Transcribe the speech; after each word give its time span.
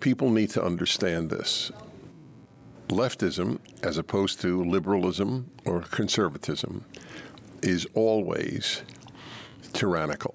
people 0.00 0.30
need 0.30 0.50
to 0.50 0.64
understand 0.64 1.30
this. 1.30 1.70
Leftism, 2.88 3.58
as 3.82 3.98
opposed 3.98 4.40
to 4.40 4.64
liberalism 4.64 5.50
or 5.64 5.82
conservatism, 5.82 6.84
is 7.62 7.86
always 7.94 8.82
tyrannical. 9.72 10.34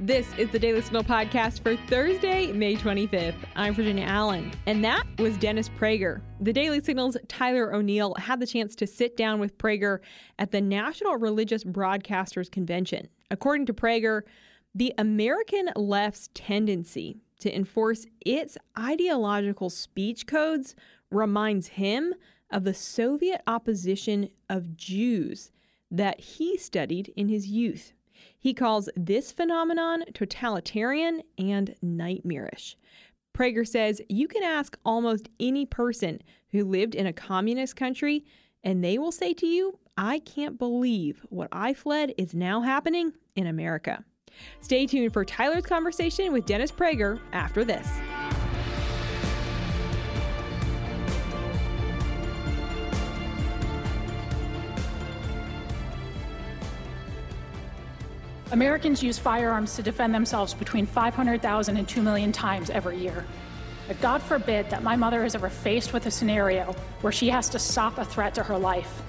This 0.00 0.26
is 0.36 0.50
the 0.50 0.58
Daily 0.58 0.82
Signal 0.82 1.02
podcast 1.02 1.62
for 1.62 1.76
Thursday, 1.88 2.52
May 2.52 2.76
25th. 2.76 3.36
I'm 3.56 3.72
Virginia 3.72 4.04
Allen, 4.04 4.52
and 4.66 4.84
that 4.84 5.04
was 5.18 5.38
Dennis 5.38 5.70
Prager. 5.70 6.20
The 6.40 6.52
Daily 6.52 6.82
Signal's 6.82 7.16
Tyler 7.28 7.72
O'Neill 7.72 8.14
had 8.18 8.38
the 8.38 8.46
chance 8.46 8.74
to 8.76 8.86
sit 8.86 9.16
down 9.16 9.40
with 9.40 9.56
Prager 9.56 10.00
at 10.38 10.50
the 10.50 10.60
National 10.60 11.16
Religious 11.16 11.64
Broadcasters 11.64 12.50
Convention. 12.50 13.08
According 13.34 13.66
to 13.66 13.74
Prager, 13.74 14.22
the 14.76 14.94
American 14.96 15.68
left's 15.74 16.30
tendency 16.34 17.18
to 17.40 17.52
enforce 17.52 18.06
its 18.24 18.56
ideological 18.78 19.70
speech 19.70 20.28
codes 20.28 20.76
reminds 21.10 21.66
him 21.66 22.14
of 22.52 22.62
the 22.62 22.72
Soviet 22.72 23.42
opposition 23.48 24.28
of 24.48 24.76
Jews 24.76 25.50
that 25.90 26.20
he 26.20 26.56
studied 26.56 27.12
in 27.16 27.28
his 27.28 27.48
youth. 27.48 27.92
He 28.38 28.54
calls 28.54 28.88
this 28.94 29.32
phenomenon 29.32 30.04
totalitarian 30.14 31.22
and 31.36 31.74
nightmarish. 31.82 32.76
Prager 33.36 33.66
says 33.66 34.00
you 34.08 34.28
can 34.28 34.44
ask 34.44 34.78
almost 34.84 35.28
any 35.40 35.66
person 35.66 36.20
who 36.52 36.64
lived 36.64 36.94
in 36.94 37.08
a 37.08 37.12
communist 37.12 37.74
country, 37.74 38.24
and 38.62 38.84
they 38.84 38.96
will 38.96 39.10
say 39.10 39.34
to 39.34 39.46
you, 39.46 39.76
I 39.96 40.18
can't 40.18 40.58
believe 40.58 41.24
what 41.28 41.48
I 41.52 41.72
fled 41.72 42.14
is 42.18 42.34
now 42.34 42.60
happening 42.62 43.12
in 43.36 43.46
America. 43.46 44.04
Stay 44.60 44.86
tuned 44.86 45.12
for 45.12 45.24
Tyler's 45.24 45.64
conversation 45.64 46.32
with 46.32 46.46
Dennis 46.46 46.72
Prager 46.72 47.20
after 47.32 47.64
this. 47.64 47.88
Americans 58.50 59.02
use 59.02 59.18
firearms 59.18 59.76
to 59.76 59.82
defend 59.82 60.12
themselves 60.12 60.54
between 60.54 60.86
500,000 60.86 61.76
and 61.76 61.88
2 61.88 62.02
million 62.02 62.32
times 62.32 62.68
every 62.70 62.98
year. 62.98 63.24
But 63.86 64.00
God 64.00 64.22
forbid 64.22 64.70
that 64.70 64.82
my 64.82 64.96
mother 64.96 65.24
is 65.24 65.34
ever 65.36 65.48
faced 65.48 65.92
with 65.92 66.06
a 66.06 66.10
scenario 66.10 66.74
where 67.00 67.12
she 67.12 67.28
has 67.28 67.48
to 67.50 67.58
stop 67.60 67.98
a 67.98 68.04
threat 68.04 68.34
to 68.34 68.42
her 68.42 68.58
life. 68.58 69.02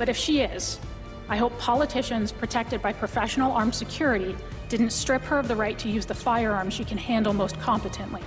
But 0.00 0.08
if 0.08 0.16
she 0.16 0.40
is, 0.40 0.80
I 1.28 1.36
hope 1.36 1.58
politicians 1.58 2.32
protected 2.32 2.80
by 2.80 2.94
professional 2.94 3.52
armed 3.52 3.74
security 3.74 4.34
didn't 4.70 4.92
strip 4.92 5.20
her 5.24 5.38
of 5.38 5.46
the 5.46 5.54
right 5.54 5.78
to 5.78 5.90
use 5.90 6.06
the 6.06 6.14
firearm 6.14 6.70
she 6.70 6.84
can 6.86 6.96
handle 6.96 7.34
most 7.34 7.60
competently. 7.60 8.22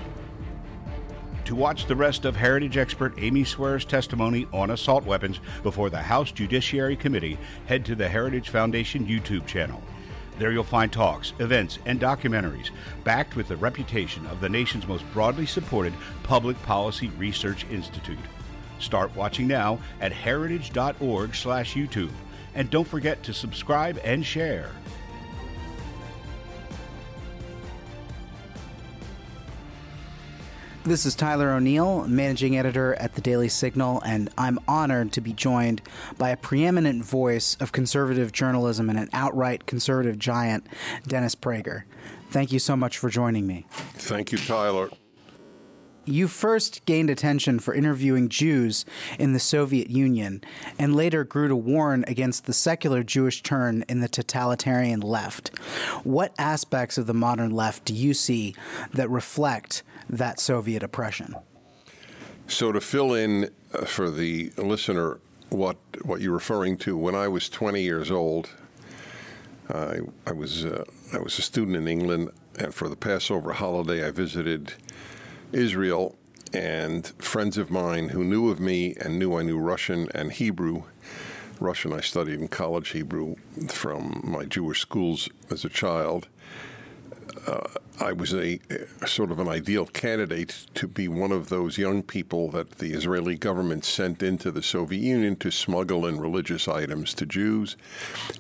To 1.46 1.56
watch 1.56 1.88
the 1.88 1.96
rest 1.96 2.26
of 2.26 2.36
Heritage 2.36 2.78
expert 2.78 3.16
Amy 3.18 3.44
Swearer's 3.44 3.86
testimony 3.86 4.46
on 4.54 4.70
assault 4.70 5.04
weapons 5.04 5.40
before 5.64 5.90
the 5.90 5.98
House 5.98 6.32
Judiciary 6.32 6.96
Committee, 6.96 7.40
head 7.66 7.84
to 7.86 7.96
the 7.96 8.08
Heritage 8.08 8.50
Foundation 8.50 9.08
YouTube 9.08 9.48
channel. 9.48 9.82
There 10.38 10.52
you'll 10.52 10.64
find 10.64 10.92
talks, 10.92 11.34
events, 11.40 11.80
and 11.88 12.00
documentaries 12.00 12.70
backed 13.04 13.36
with 13.36 13.48
the 13.48 13.58
reputation 13.58 14.28
of 14.28 14.42
the 14.42 14.50
nation's 14.50 14.88
most 14.88 15.12
broadly 15.12 15.48
supported 15.48 15.94
public 16.22 16.62
policy 16.62 17.08
research 17.18 17.66
institute. 17.72 18.20
Start 18.80 19.16
watching 19.16 19.48
now 19.48 19.80
at 20.02 20.12
heritage.org 20.12 21.36
slash 21.36 21.76
YouTube. 21.76 22.12
and 22.56 22.70
don't 22.70 22.88
forget 22.88 23.24
to 23.24 23.34
subscribe 23.34 24.00
and 24.04 24.26
share. 24.26 24.70
This 30.86 31.06
is 31.06 31.16
Tyler 31.16 31.52
O'Neill, 31.52 32.06
managing 32.10 32.58
editor 32.58 32.94
at 32.96 33.16
the 33.16 33.22
Daily 33.22 33.48
Signal, 33.48 34.02
and 34.02 34.30
I'm 34.38 34.60
honored 34.68 35.14
to 35.14 35.22
be 35.22 35.32
joined 35.32 35.82
by 36.18 36.30
a 36.32 36.38
preeminent 36.38 37.06
voice 37.06 37.56
of 37.62 37.72
conservative 37.72 38.34
journalism 38.34 38.90
and 38.90 39.00
an 39.00 39.10
outright 39.14 39.66
conservative 39.66 40.20
giant, 40.20 40.68
Dennis 41.08 41.36
Prager. 41.36 41.84
Thank 42.32 42.52
you 42.52 42.60
so 42.60 42.76
much 42.76 42.98
for 42.98 43.10
joining 43.10 43.48
me. 43.48 43.66
Thank 43.72 44.34
you, 44.34 44.38
Tyler. 44.38 44.90
You 46.06 46.28
first 46.28 46.86
gained 46.86 47.10
attention 47.10 47.60
for 47.60 47.74
interviewing 47.74 48.28
Jews 48.28 48.84
in 49.18 49.32
the 49.32 49.40
Soviet 49.40 49.90
Union 49.90 50.42
and 50.78 50.96
later 50.96 51.24
grew 51.24 51.48
to 51.48 51.56
warn 51.56 52.04
against 52.08 52.46
the 52.46 52.54
secular 52.54 53.04
Jewish 53.04 53.42
turn 53.42 53.86
in 53.88 54.02
the 54.02 54.10
totalitarian 54.10 55.00
left. 55.00 55.58
What 56.04 56.34
aspects 56.38 56.98
of 56.98 57.08
the 57.08 57.14
modern 57.14 57.52
left 57.52 57.86
do 57.86 57.94
you 57.94 58.14
see 58.14 58.54
that 58.94 59.10
reflect 59.10 59.84
that 60.10 60.42
Soviet 60.42 60.84
oppression? 60.84 61.36
So, 62.48 62.74
to 62.74 62.82
fill 62.82 63.14
in 63.14 63.50
uh, 63.74 63.86
for 63.86 64.12
the 64.12 64.52
listener 64.58 65.20
what, 65.48 65.78
what 66.04 66.20
you're 66.20 66.34
referring 66.34 66.76
to, 66.80 66.98
when 66.98 67.16
I 67.16 67.30
was 67.30 67.48
20 67.48 67.82
years 67.82 68.12
old, 68.12 68.50
I, 69.70 70.00
I, 70.28 70.34
was, 70.34 70.66
uh, 70.66 70.84
I 71.14 71.20
was 71.20 71.40
a 71.40 71.42
student 71.42 71.78
in 71.78 71.88
England, 71.88 72.32
and 72.60 72.74
for 72.74 72.90
the 72.90 72.98
Passover 72.98 73.54
holiday, 73.54 74.06
I 74.06 74.12
visited 74.12 74.74
Israel, 75.56 76.16
and 76.54 77.08
friends 77.18 77.58
of 77.58 77.72
mine 77.72 78.10
who 78.10 78.24
knew 78.24 78.50
of 78.50 78.60
me 78.60 78.96
and 79.02 79.18
knew 79.18 79.36
I 79.38 79.44
knew 79.44 79.58
Russian 79.58 80.08
and 80.14 80.32
Hebrew. 80.32 80.84
Russian 81.60 81.94
I 81.94 82.02
studied 82.02 82.40
in 82.40 82.48
college, 82.48 82.90
Hebrew 82.90 83.36
from 83.70 84.22
my 84.24 84.46
Jewish 84.46 84.82
schools 84.82 85.30
as 85.50 85.66
a 85.66 85.70
child. 85.70 86.28
Uh, 87.48 87.68
I 88.00 88.14
was 88.14 88.34
a, 88.34 88.60
sort 89.06 89.32
of 89.32 89.40
an 89.40 89.48
ideal 89.48 89.86
candidate 89.86 90.66
to 90.76 90.88
be 90.88 91.08
one 91.08 91.32
of 91.32 91.50
those 91.50 91.78
young 91.78 92.04
people 92.04 92.52
that 92.52 92.80
the 92.80 92.94
Israeli 92.94 93.36
government 93.36 93.86
sent 93.86 94.22
into 94.22 94.52
the 94.52 94.64
Soviet 94.64 95.02
Union 95.02 95.36
to 95.38 95.52
smuggle 95.52 96.06
in 96.06 96.20
religious 96.20 96.68
items 96.68 97.14
to 97.16 97.26
Jews 97.26 97.76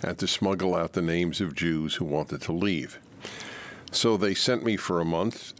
and 0.03 0.17
to 0.19 0.27
smuggle 0.27 0.75
out 0.75 0.93
the 0.93 1.01
names 1.01 1.41
of 1.41 1.55
Jews 1.55 1.95
who 1.95 2.05
wanted 2.05 2.41
to 2.43 2.51
leave. 2.51 2.99
So 3.91 4.17
they 4.17 4.33
sent 4.33 4.63
me 4.63 4.75
for 4.75 4.99
a 4.99 5.05
month 5.05 5.53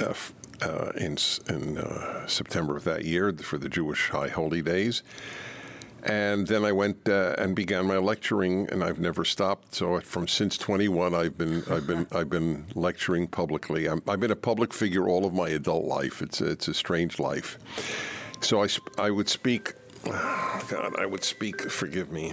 uh, 0.00 0.14
uh, 0.62 0.92
in, 0.96 1.16
in 1.48 1.78
uh, 1.78 2.26
September 2.26 2.76
of 2.76 2.84
that 2.84 3.04
year 3.04 3.32
for 3.32 3.58
the 3.58 3.68
Jewish 3.68 4.10
High 4.10 4.28
Holy 4.28 4.62
Days. 4.62 5.02
And 6.04 6.46
then 6.46 6.64
I 6.64 6.70
went 6.72 7.08
uh, 7.08 7.34
and 7.38 7.56
began 7.56 7.86
my 7.86 7.98
lecturing, 7.98 8.68
and 8.70 8.84
I've 8.84 9.00
never 9.00 9.24
stopped. 9.24 9.74
So 9.74 9.98
from 10.00 10.28
since 10.28 10.56
21, 10.56 11.12
I've 11.12 11.36
been 11.36 11.64
I've 11.70 11.86
been 11.86 12.06
I've 12.12 12.30
been 12.30 12.66
lecturing 12.74 13.26
publicly. 13.26 13.88
i 13.88 13.92
have 14.06 14.20
been 14.20 14.30
a 14.30 14.36
public 14.36 14.72
figure 14.72 15.08
all 15.08 15.26
of 15.26 15.34
my 15.34 15.48
adult 15.48 15.84
life. 15.84 16.22
It's 16.22 16.40
a, 16.40 16.50
it's 16.50 16.68
a 16.68 16.74
strange 16.74 17.18
life. 17.18 17.58
So 18.40 18.62
I 18.62 18.68
I 18.96 19.10
would 19.10 19.28
speak. 19.28 19.74
Oh 20.06 20.64
God, 20.68 20.94
I 20.98 21.06
would 21.06 21.24
speak. 21.24 21.62
Forgive 21.62 22.12
me. 22.12 22.32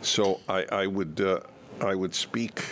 So 0.00 0.40
I 0.48 0.64
I 0.70 0.86
would 0.86 1.20
uh, 1.20 1.40
I 1.80 1.96
would 1.96 2.14
speak 2.14 2.62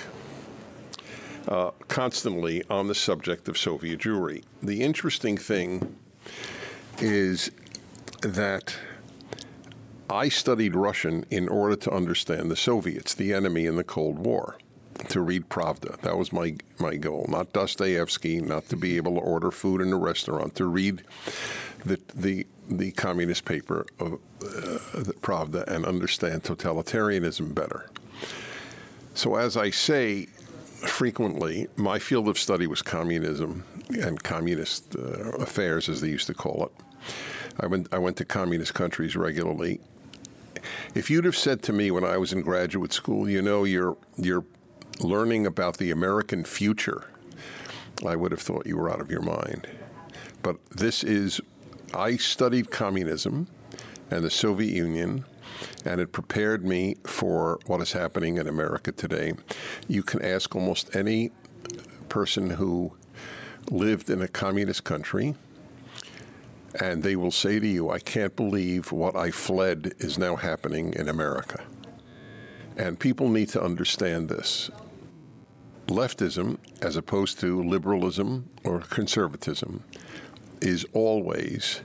uh, 1.49 1.71
constantly 1.89 2.62
on 2.69 2.89
the 2.89 2.95
subject 2.95 3.49
of 3.49 3.57
Soviet 3.57 4.01
Jewry. 4.01 4.43
The 4.62 4.83
interesting 4.83 5.37
thing 5.37 5.97
is 6.99 7.51
that 8.23 8.77
I 10.09 10.29
studied 10.29 10.75
Russian 10.75 11.25
in 11.31 11.49
order 11.49 11.77
to 11.77 11.91
understand 11.91 12.51
the 12.51 12.57
Soviets, 12.57 13.15
the 13.15 13.33
enemy 13.33 13.67
in 13.67 13.77
the 13.77 13.84
Cold 13.84 14.19
War, 14.19 14.57
to 15.09 15.21
read 15.21 15.49
Pravda. 15.49 16.01
That 16.01 16.17
was 16.17 16.33
my, 16.33 16.57
my 16.79 16.97
goal, 16.97 17.27
not 17.29 17.53
Dostoevsky, 17.53 18.41
not 18.41 18.69
to 18.69 18.77
be 18.77 18.97
able 18.97 19.15
to 19.15 19.21
order 19.21 19.51
food 19.51 19.81
in 19.81 19.93
a 19.93 19.97
restaurant, 19.97 20.55
to 20.57 20.67
read 20.67 21.03
the, 21.84 22.01
the, 22.15 22.47
the 22.69 22.93
communist 22.93 23.45
paper 23.45 23.87
of 23.99 24.15
uh, 24.15 24.17
Pravda 25.21 25.67
and 25.67 25.84
understand 25.84 26.45
totalitarianism 26.45 27.55
better. 27.55 27.91
So, 29.15 29.37
as 29.37 29.57
I 29.57 29.71
say, 29.71 30.28
frequently, 30.88 31.68
my 31.77 31.98
field 31.98 32.28
of 32.28 32.38
study 32.38 32.66
was 32.66 32.83
communism 32.83 33.65
and 33.91 34.22
communist 34.22 34.97
uh, 34.97 35.30
affairs, 35.38 35.88
as 35.88 36.00
they 36.00 36.09
used 36.09 36.27
to 36.27 36.34
call 36.34 36.66
it. 36.66 36.72
I 37.60 37.66
went, 37.66 37.88
I 37.92 37.98
went 37.98 38.16
to 38.18 38.24
communist 38.24 38.74
countries 38.74 39.16
regularly. 39.16 39.80
If 40.94 41.10
you'd 41.10 41.24
have 41.24 41.36
said 41.36 41.62
to 41.65 41.72
me 41.72 41.91
when 41.91 42.04
I 42.04 42.16
was 42.16 42.33
in 42.33 42.42
graduate 42.42 42.92
school, 42.92 43.28
you 43.28 43.41
know, 43.41 43.65
you're, 43.65 43.97
you're 44.16 44.44
learning 45.00 45.47
about 45.47 45.78
the 45.78 45.91
American 45.91 46.44
future, 46.44 47.10
I 48.04 48.16
would 48.16 48.33
have 48.33 48.41
thought 48.41 48.66
you 48.66 48.77
were 48.77 48.91
out 48.91 49.00
of 49.00 49.10
your 49.10 49.22
mind. 49.22 49.68
But 50.42 50.65
this 50.71 51.03
is, 51.03 51.41
I 51.94 52.16
studied 52.16 52.71
communism 52.71 53.48
and 54.10 54.24
the 54.24 54.30
Soviet 54.30 54.74
Union 54.74 55.24
and 55.86 56.00
it 56.00 56.12
prepared 56.12 56.65
me 56.65 56.97
for 57.04 57.59
what 57.66 57.80
is 57.80 57.92
happening 57.92 58.36
in 58.36 58.47
America 58.47 58.92
today. 58.92 59.34
You 59.88 60.03
can 60.03 60.22
ask 60.22 60.54
almost 60.54 60.94
any 60.94 61.30
person 62.09 62.50
who 62.50 62.92
lived 63.71 64.10
in 64.10 64.22
a 64.22 64.28
communist 64.28 64.84
country, 64.84 65.34
and 66.80 67.03
they 67.03 67.16
will 67.16 67.30
say 67.30 67.59
to 67.59 67.66
you, 67.66 67.91
I 67.91 67.98
can't 67.98 68.36
believe 68.36 68.92
what 68.92 69.16
I 69.16 69.30
fled 69.30 69.94
is 69.98 70.18
now 70.18 70.36
happening 70.36 70.92
in 70.92 71.09
America. 71.09 71.62
And 72.77 73.00
people 73.00 73.28
need 73.30 73.48
to 73.50 73.62
understand 73.62 74.28
this. 74.28 74.71
Leftism, 75.86 76.59
as 76.83 76.97
opposed 76.97 77.41
to 77.41 77.62
liberalism 77.62 78.50
or 78.65 78.80
conservatism, 78.80 79.84
is 80.60 80.84
always 80.92 81.80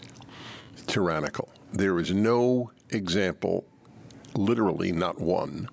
tyrannical. 0.88 1.50
There 1.72 2.00
is 2.00 2.12
no 2.12 2.72
example, 2.90 3.66
literally 4.36 4.92
not 4.92 5.20
one, 5.20 5.70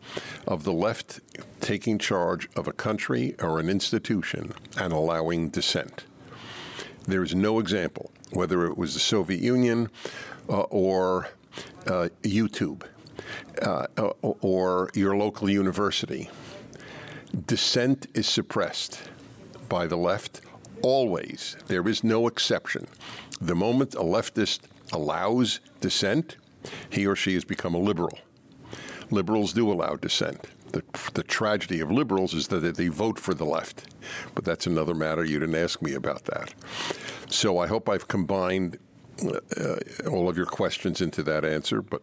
of 0.46 0.64
the 0.64 0.72
left 0.72 1.20
taking 1.60 1.98
charge 1.98 2.48
of 2.56 2.66
a 2.66 2.72
country 2.72 3.34
or 3.40 3.58
an 3.58 3.68
institution 3.68 4.52
and 4.76 4.92
allowing 4.92 5.48
dissent. 5.48 6.04
There 7.06 7.22
is 7.22 7.34
no 7.34 7.58
example, 7.58 8.10
whether 8.32 8.66
it 8.66 8.76
was 8.76 8.94
the 8.94 9.00
Soviet 9.00 9.40
Union 9.40 9.90
uh, 10.48 10.60
or 10.62 11.28
uh, 11.86 12.08
YouTube 12.22 12.82
uh, 13.62 13.86
or 14.22 14.90
your 14.94 15.16
local 15.16 15.48
university. 15.48 16.30
Dissent 17.46 18.06
is 18.14 18.26
suppressed 18.26 19.02
by 19.68 19.86
the 19.86 19.96
left 19.96 20.40
always. 20.82 21.56
There 21.66 21.86
is 21.88 22.04
no 22.04 22.26
exception. 22.26 22.86
The 23.40 23.54
moment 23.54 23.94
a 23.94 23.98
leftist 23.98 24.60
allows 24.92 25.60
dissent, 25.80 26.36
he 26.90 27.06
or 27.06 27.16
she 27.16 27.34
has 27.34 27.44
become 27.44 27.74
a 27.74 27.78
liberal. 27.78 28.18
Liberals 29.10 29.52
do 29.52 29.70
allow 29.70 29.96
dissent. 29.96 30.46
The, 30.72 30.82
the 31.14 31.22
tragedy 31.22 31.80
of 31.80 31.90
liberals 31.90 32.34
is 32.34 32.48
that 32.48 32.76
they 32.76 32.88
vote 32.88 33.18
for 33.18 33.32
the 33.34 33.44
left. 33.44 33.94
But 34.34 34.44
that's 34.44 34.66
another 34.66 34.94
matter. 34.94 35.24
You 35.24 35.38
didn't 35.38 35.54
ask 35.54 35.80
me 35.80 35.94
about 35.94 36.24
that. 36.26 36.54
So 37.28 37.58
I 37.58 37.66
hope 37.66 37.88
I've 37.88 38.08
combined 38.08 38.78
uh, 39.24 39.76
all 40.10 40.28
of 40.28 40.36
your 40.36 40.46
questions 40.46 41.00
into 41.00 41.22
that 41.24 41.44
answer, 41.44 41.82
but 41.82 42.02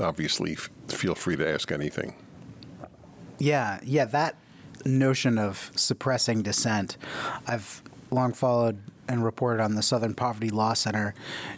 obviously 0.00 0.52
f- 0.52 0.70
feel 0.88 1.14
free 1.14 1.36
to 1.36 1.48
ask 1.48 1.70
anything. 1.72 2.14
Yeah, 3.38 3.80
yeah, 3.82 4.04
that 4.06 4.36
notion 4.84 5.38
of 5.38 5.70
suppressing 5.74 6.42
dissent, 6.42 6.96
I've 7.46 7.82
long 8.10 8.32
followed 8.32 8.80
and 9.08 9.24
reported 9.24 9.62
on 9.62 9.74
the 9.74 9.82
Southern 9.82 10.14
Poverty 10.14 10.50
Law 10.50 10.74
Center 10.74 11.14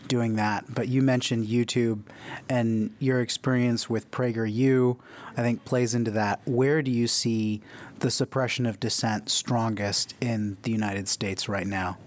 doing 0.08 0.36
that. 0.36 0.74
But 0.74 0.88
you 0.88 1.02
mentioned 1.02 1.46
YouTube 1.46 2.00
and 2.48 2.94
your 2.98 3.20
experience 3.20 3.88
with 3.90 4.10
PragerU, 4.10 4.98
I 5.36 5.42
think, 5.42 5.64
plays 5.64 5.94
into 5.94 6.10
that. 6.12 6.40
Where 6.44 6.82
do 6.82 6.90
you 6.90 7.06
see 7.06 7.60
the 8.00 8.10
suppression 8.10 8.66
of 8.66 8.80
dissent 8.80 9.30
strongest 9.30 10.14
in 10.20 10.56
the 10.62 10.70
United 10.70 11.08
States 11.08 11.48
right 11.48 11.66
now? 11.66 11.98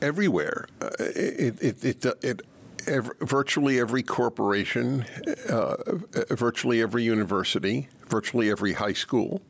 Everywhere. 0.00 0.66
Uh, 0.80 0.90
it, 0.98 1.62
it, 1.62 1.84
it, 1.84 2.04
it 2.22 2.42
Every, 2.84 3.14
virtually 3.20 3.78
every 3.78 4.02
corporation, 4.02 5.04
uh, 5.48 5.76
virtually 6.30 6.82
every 6.82 7.04
university, 7.04 7.86
virtually 8.08 8.50
every 8.50 8.72
high 8.72 8.92
school, 8.92 9.40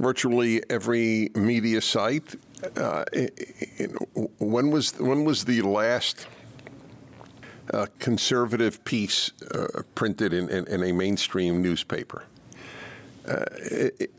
virtually 0.00 0.60
every 0.68 1.30
media 1.36 1.80
site. 1.80 2.34
Uh, 2.76 3.04
when 4.38 4.70
was 4.70 4.98
when 4.98 5.24
was 5.24 5.44
the 5.44 5.62
last 5.62 6.26
uh, 7.72 7.86
conservative 7.98 8.84
piece 8.84 9.30
uh, 9.54 9.82
printed 9.94 10.32
in, 10.32 10.48
in, 10.50 10.66
in, 10.66 10.82
a 10.82 10.92
mainstream 10.92 11.62
newspaper? 11.62 12.24
Uh, 13.26 13.44
it, 13.52 14.10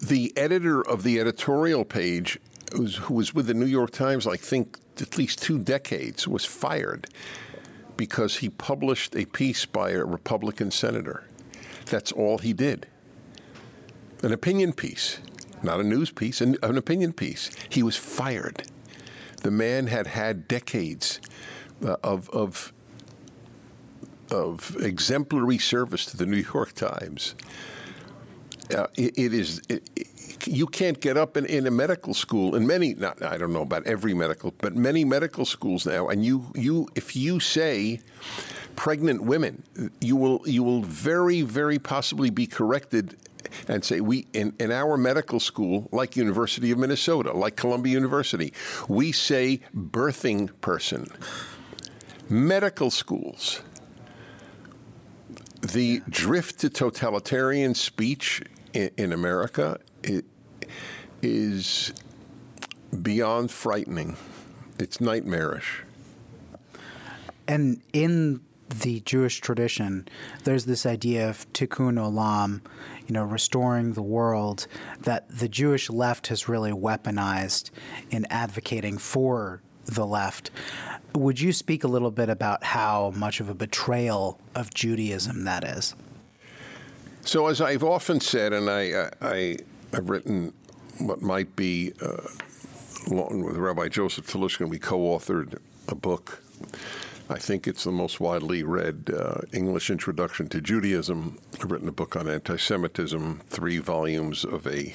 the 0.00 0.32
editor 0.36 0.80
of 0.82 1.02
the 1.02 1.20
editorial 1.20 1.84
page, 1.84 2.38
who 2.72 3.14
was 3.14 3.34
with 3.34 3.46
the 3.46 3.54
New 3.54 3.66
York 3.66 3.90
Times, 3.90 4.26
I 4.26 4.36
think, 4.36 4.78
at 5.00 5.16
least 5.18 5.42
two 5.42 5.58
decades, 5.58 6.26
was 6.26 6.44
fired 6.44 7.08
because 7.96 8.36
he 8.36 8.48
published 8.48 9.14
a 9.16 9.24
piece 9.26 9.66
by 9.66 9.90
a 9.90 10.04
Republican 10.04 10.70
senator. 10.70 11.24
That's 11.86 12.12
all 12.12 12.38
he 12.38 12.52
did 12.52 12.86
an 14.22 14.32
opinion 14.32 14.72
piece, 14.72 15.20
not 15.62 15.80
a 15.80 15.84
news 15.84 16.10
piece, 16.10 16.40
an, 16.40 16.56
an 16.62 16.76
opinion 16.76 17.12
piece. 17.12 17.50
He 17.68 17.82
was 17.82 17.96
fired. 17.96 18.62
The 19.42 19.50
man 19.50 19.86
had 19.86 20.06
had 20.06 20.48
decades 20.48 21.20
uh, 21.84 21.96
of, 22.02 22.28
of, 22.30 22.72
of 24.30 24.76
exemplary 24.80 25.58
service 25.58 26.06
to 26.06 26.16
the 26.16 26.26
New 26.26 26.44
York 26.54 26.72
Times. 26.72 27.34
Uh, 28.74 28.86
it, 28.96 29.18
it 29.18 29.34
is. 29.34 29.62
It, 29.68 29.88
you 30.46 30.66
can't 30.66 31.00
get 31.00 31.16
up 31.16 31.36
in, 31.36 31.46
in 31.46 31.66
a 31.66 31.70
medical 31.70 32.14
school 32.14 32.54
in 32.54 32.66
many 32.66 32.94
not 32.94 33.22
I 33.22 33.36
don't 33.38 33.52
know 33.52 33.62
about 33.62 33.86
every 33.86 34.14
medical 34.14 34.54
but 34.58 34.76
many 34.76 35.04
medical 35.04 35.44
schools 35.44 35.84
now 35.84 36.08
and 36.08 36.24
you 36.24 36.52
you 36.54 36.88
if 36.94 37.16
you 37.16 37.40
say 37.40 38.00
pregnant 38.76 39.22
women 39.22 39.64
you 40.00 40.16
will 40.16 40.40
you 40.46 40.62
will 40.62 40.82
very 40.82 41.42
very 41.42 41.78
possibly 41.78 42.30
be 42.30 42.46
corrected 42.46 43.16
and 43.66 43.84
say 43.84 44.00
we 44.00 44.26
in, 44.32 44.54
in 44.58 44.70
our 44.72 44.96
medical 44.96 45.40
school, 45.40 45.88
like 45.92 46.16
University 46.16 46.70
of 46.70 46.78
Minnesota, 46.78 47.32
like 47.32 47.56
Columbia 47.56 47.92
University, 47.92 48.52
we 48.88 49.12
say 49.12 49.60
birthing 49.74 50.50
person. 50.60 51.08
Medical 52.28 52.90
schools. 52.90 53.62
The 55.60 56.02
drift 56.08 56.60
to 56.60 56.70
totalitarian 56.70 57.74
speech 57.74 58.42
in, 58.72 58.90
in 58.96 59.12
America 59.12 59.78
is 61.22 61.92
beyond 63.02 63.50
frightening. 63.50 64.16
It's 64.78 65.00
nightmarish. 65.00 65.82
And 67.46 67.80
in 67.92 68.40
the 68.68 69.00
Jewish 69.00 69.40
tradition, 69.40 70.06
there's 70.44 70.66
this 70.66 70.84
idea 70.84 71.28
of 71.28 71.50
tikkun 71.52 71.94
olam, 71.98 72.60
you 73.08 73.14
know, 73.14 73.24
restoring 73.24 73.94
the 73.94 74.02
world 74.02 74.66
that 75.00 75.28
the 75.30 75.48
Jewish 75.48 75.88
left 75.88 76.26
has 76.26 76.48
really 76.48 76.72
weaponized 76.72 77.70
in 78.10 78.26
advocating 78.30 78.98
for 78.98 79.62
the 79.86 80.06
left. 80.06 80.50
Would 81.14 81.40
you 81.40 81.52
speak 81.54 81.84
a 81.84 81.88
little 81.88 82.10
bit 82.10 82.28
about 82.28 82.62
how 82.62 83.12
much 83.16 83.40
of 83.40 83.48
a 83.48 83.54
betrayal 83.54 84.38
of 84.54 84.72
Judaism 84.74 85.44
that 85.44 85.64
is? 85.64 85.94
So, 87.22 87.46
as 87.46 87.60
I've 87.60 87.82
often 87.82 88.20
said, 88.20 88.52
and 88.52 88.70
I, 88.70 89.10
I, 89.20 89.56
have 89.92 90.10
written 90.10 90.52
what 90.98 91.22
might 91.22 91.56
be, 91.56 91.92
uh, 92.02 92.28
along 93.06 93.42
with 93.42 93.56
Rabbi 93.56 93.88
Joseph 93.88 94.26
Telushkin, 94.26 94.68
we 94.68 94.78
co 94.78 94.98
authored 94.98 95.58
a 95.88 95.94
book 95.94 96.42
I 97.30 97.38
think 97.38 97.68
it's 97.68 97.84
the 97.84 97.92
most 97.92 98.20
widely 98.20 98.62
read 98.62 99.10
uh, 99.14 99.42
English 99.52 99.90
introduction 99.90 100.48
to 100.48 100.62
Judaism. 100.62 101.38
I've 101.60 101.70
written 101.70 101.88
a 101.88 101.92
book 101.92 102.16
on 102.16 102.26
anti 102.26 102.56
Semitism, 102.56 103.42
three 103.48 103.78
volumes 103.78 104.44
of 104.44 104.66
a 104.66 104.94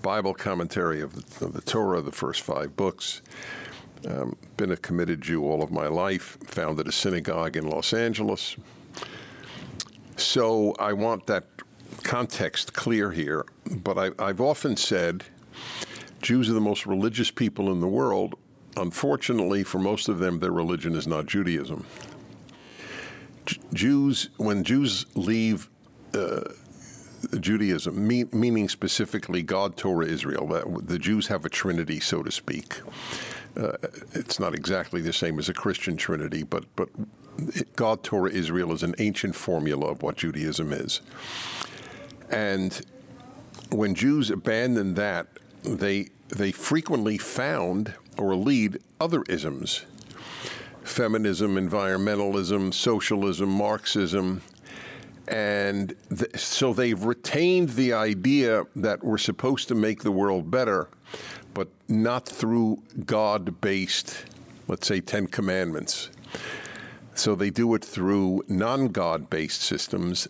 Bible 0.00 0.32
commentary 0.32 1.02
of 1.02 1.38
the, 1.38 1.46
of 1.46 1.52
the 1.52 1.60
Torah, 1.60 2.00
the 2.00 2.12
first 2.12 2.40
five 2.40 2.76
books. 2.76 3.20
Um, 4.08 4.36
been 4.56 4.70
a 4.70 4.76
committed 4.76 5.20
Jew 5.20 5.44
all 5.44 5.62
of 5.62 5.70
my 5.70 5.86
life, 5.86 6.38
founded 6.44 6.88
a 6.88 6.92
synagogue 6.92 7.58
in 7.58 7.68
Los 7.68 7.92
Angeles. 7.92 8.56
So 10.16 10.74
I 10.78 10.94
want 10.94 11.26
that 11.26 11.44
context 12.04 12.72
clear 12.72 13.10
here, 13.10 13.44
but 13.70 13.98
I, 13.98 14.10
I've 14.18 14.40
often 14.40 14.78
said 14.78 15.24
Jews 16.22 16.48
are 16.48 16.54
the 16.54 16.60
most 16.60 16.86
religious 16.86 17.30
people 17.30 17.70
in 17.70 17.80
the 17.80 17.88
world 17.88 18.34
unfortunately, 18.76 19.64
for 19.64 19.78
most 19.78 20.08
of 20.08 20.18
them, 20.18 20.38
their 20.38 20.52
religion 20.52 20.94
is 20.94 21.06
not 21.06 21.26
Judaism. 21.26 21.84
J- 23.46 23.60
Jews, 23.72 24.30
when 24.36 24.64
Jews 24.64 25.06
leave 25.14 25.68
uh, 26.14 26.42
Judaism, 27.40 28.06
me- 28.06 28.24
meaning 28.32 28.68
specifically 28.68 29.42
God, 29.42 29.76
Torah, 29.76 30.06
Israel, 30.06 30.46
the 30.82 30.98
Jews 30.98 31.26
have 31.28 31.44
a 31.44 31.48
trinity, 31.48 32.00
so 32.00 32.22
to 32.22 32.30
speak. 32.30 32.80
Uh, 33.56 33.72
it's 34.12 34.38
not 34.38 34.54
exactly 34.54 35.00
the 35.00 35.12
same 35.12 35.38
as 35.38 35.48
a 35.48 35.54
Christian 35.54 35.96
trinity, 35.96 36.42
but 36.42 36.64
but 36.76 36.88
God, 37.74 38.02
Torah, 38.02 38.30
Israel 38.30 38.72
is 38.72 38.82
an 38.82 38.94
ancient 38.98 39.34
formula 39.34 39.86
of 39.88 40.02
what 40.02 40.16
Judaism 40.16 40.72
is. 40.72 41.00
And 42.30 42.80
when 43.70 43.94
Jews 43.94 44.30
abandon 44.30 44.94
that, 44.94 45.28
they 45.62 46.08
they 46.28 46.52
frequently 46.52 47.18
found 47.18 47.94
or 48.16 48.34
lead 48.34 48.78
other 49.00 49.22
isms 49.28 49.84
feminism, 50.86 51.56
environmentalism, 51.56 52.72
socialism, 52.72 53.50
Marxism. 53.50 54.40
And 55.28 55.94
th- 56.16 56.36
so 56.36 56.72
they've 56.72 57.02
retained 57.02 57.70
the 57.70 57.92
idea 57.92 58.64
that 58.76 59.02
we're 59.02 59.18
supposed 59.18 59.68
to 59.68 59.74
make 59.74 60.02
the 60.02 60.12
world 60.12 60.50
better, 60.50 60.88
but 61.54 61.68
not 61.88 62.28
through 62.28 62.82
God 63.04 63.60
based, 63.60 64.24
let's 64.68 64.86
say, 64.86 65.00
Ten 65.00 65.26
Commandments. 65.26 66.10
So 67.14 67.34
they 67.34 67.50
do 67.50 67.74
it 67.74 67.84
through 67.84 68.44
non 68.46 68.88
God 68.88 69.28
based 69.28 69.62
systems, 69.62 70.28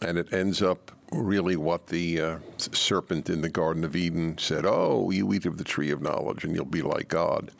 and 0.00 0.16
it 0.16 0.32
ends 0.32 0.62
up 0.62 0.92
really 1.12 1.56
what 1.56 1.86
the 1.86 2.20
uh, 2.20 2.38
serpent 2.56 3.30
in 3.30 3.40
the 3.40 3.48
Garden 3.48 3.84
of 3.84 3.96
Eden 3.96 4.36
said 4.38 4.64
Oh, 4.66 5.10
you 5.10 5.32
eat 5.32 5.46
of 5.46 5.56
the 5.58 5.64
tree 5.64 5.90
of 5.90 6.02
knowledge 6.02 6.44
and 6.44 6.54
you'll 6.54 6.64
be 6.64 6.82
like 6.82 7.08
God. 7.08 7.50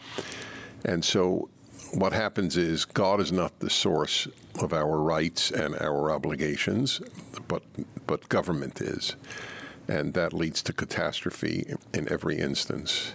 And 0.85 1.05
so 1.05 1.49
what 1.95 2.13
happens 2.13 2.57
is 2.57 2.85
God 2.85 3.21
is 3.21 3.33
not 3.33 3.59
the 3.61 3.71
source 3.71 4.29
of 4.61 4.73
our 4.73 5.01
rights 5.01 5.51
and 5.51 5.75
our 5.77 6.11
obligations, 6.11 7.01
but 7.47 7.63
but 8.07 8.29
government 8.29 8.81
is, 8.81 9.17
and 9.87 10.15
that 10.15 10.33
leads 10.33 10.63
to 10.63 10.73
catastrophe 10.73 11.75
in 11.95 12.11
every 12.13 12.39
instance. 12.39 13.13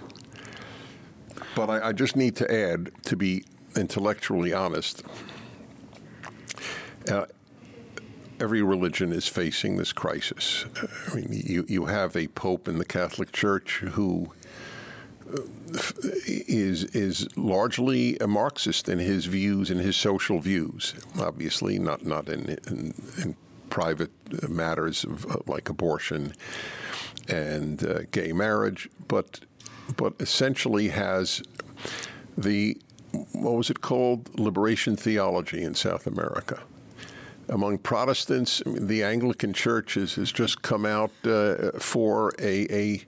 But 1.55 1.69
I, 1.69 1.89
I 1.89 1.91
just 1.93 2.15
need 2.15 2.35
to 2.37 2.51
add, 2.51 2.91
to 3.03 3.15
be 3.15 3.43
intellectually 3.75 4.53
honest, 4.53 5.03
uh, 7.09 7.25
every 8.43 8.61
religion 8.61 9.13
is 9.13 9.25
facing 9.25 9.77
this 9.77 9.93
crisis. 9.93 10.65
I 11.09 11.15
mean, 11.15 11.29
you, 11.31 11.65
you 11.69 11.85
have 11.85 12.15
a 12.17 12.27
pope 12.27 12.67
in 12.67 12.77
the 12.77 12.85
Catholic 12.85 13.31
Church 13.31 13.77
who 13.77 14.33
uh, 15.31 15.39
is 16.25 16.83
is 16.83 17.25
largely 17.37 18.17
a 18.19 18.27
Marxist 18.27 18.89
in 18.89 18.99
his 18.99 19.27
views 19.27 19.71
and 19.71 19.79
his 19.79 19.95
social 19.95 20.39
views. 20.39 20.93
Obviously, 21.19 21.79
not 21.79 22.05
not 22.05 22.27
in 22.27 22.57
in, 22.67 22.93
in 23.17 23.35
private 23.69 24.11
matters 24.49 25.05
of, 25.05 25.25
uh, 25.31 25.37
like 25.47 25.69
abortion 25.69 26.33
and 27.29 27.85
uh, 27.85 28.01
gay 28.11 28.33
marriage, 28.33 28.89
but 29.07 29.39
but 29.95 30.13
essentially 30.19 30.89
has 30.89 31.41
the 32.37 32.77
what 33.31 33.53
was 33.53 33.69
it 33.69 33.79
called 33.79 34.37
liberation 34.37 34.97
theology 34.97 35.63
in 35.63 35.73
South 35.73 36.05
America 36.07 36.59
among 37.49 37.79
Protestants, 37.79 38.61
the 38.65 39.03
Anglican 39.03 39.53
Church 39.53 39.95
has, 39.95 40.15
has 40.15 40.31
just 40.31 40.61
come 40.61 40.85
out 40.85 41.11
uh, 41.25 41.71
for 41.79 42.33
a 42.39 42.67
a, 42.73 43.01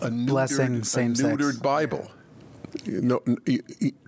a 0.00 0.10
neutered, 0.10 0.26
Blessing 0.26 0.84
same 0.84 1.12
a 1.12 1.14
neutered 1.14 1.52
sex. 1.52 1.58
Bible. 1.58 2.10
You 2.84 3.00
know, 3.02 3.20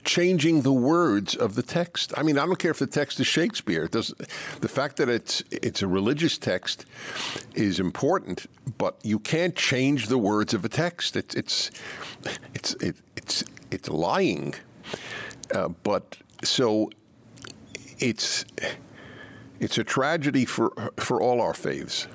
changing 0.05 0.63
the 0.63 0.73
words 0.73 1.35
of 1.35 1.57
the 1.57 1.65
text. 1.65 2.13
I 2.17 2.23
mean, 2.23 2.39
I 2.39 2.47
don't 2.47 2.61
care 2.61 2.71
if 2.71 2.79
the 2.79 2.87
text 2.87 3.19
is 3.19 3.27
Shakespeare. 3.27 3.89
The 3.89 4.69
fact 4.69 4.99
that 4.99 5.09
it's 5.09 5.43
it's 5.51 5.83
a 5.83 5.89
religious 5.89 6.39
text 6.39 6.87
is 7.55 7.81
important, 7.81 8.47
but 8.79 8.99
you 9.03 9.19
can't 9.19 9.57
change 9.57 10.07
the 10.07 10.19
words 10.19 10.55
of 10.55 10.65
a 10.65 10.69
text. 10.69 11.17
It's 11.17 11.35
it's 11.35 11.71
it's 12.55 12.75
it, 12.75 12.97
it's 13.17 13.45
it's 13.73 13.89
lying. 13.89 14.55
Uh, 15.53 15.69
but 15.69 16.17
so 16.45 16.89
it's 18.03 18.45
it's 19.61 19.79
a 19.79 19.85
tragedy 19.85 20.45
for 20.45 20.93
for 20.97 21.21
all 21.23 21.41
our 21.41 21.55
faiths. 21.55 22.09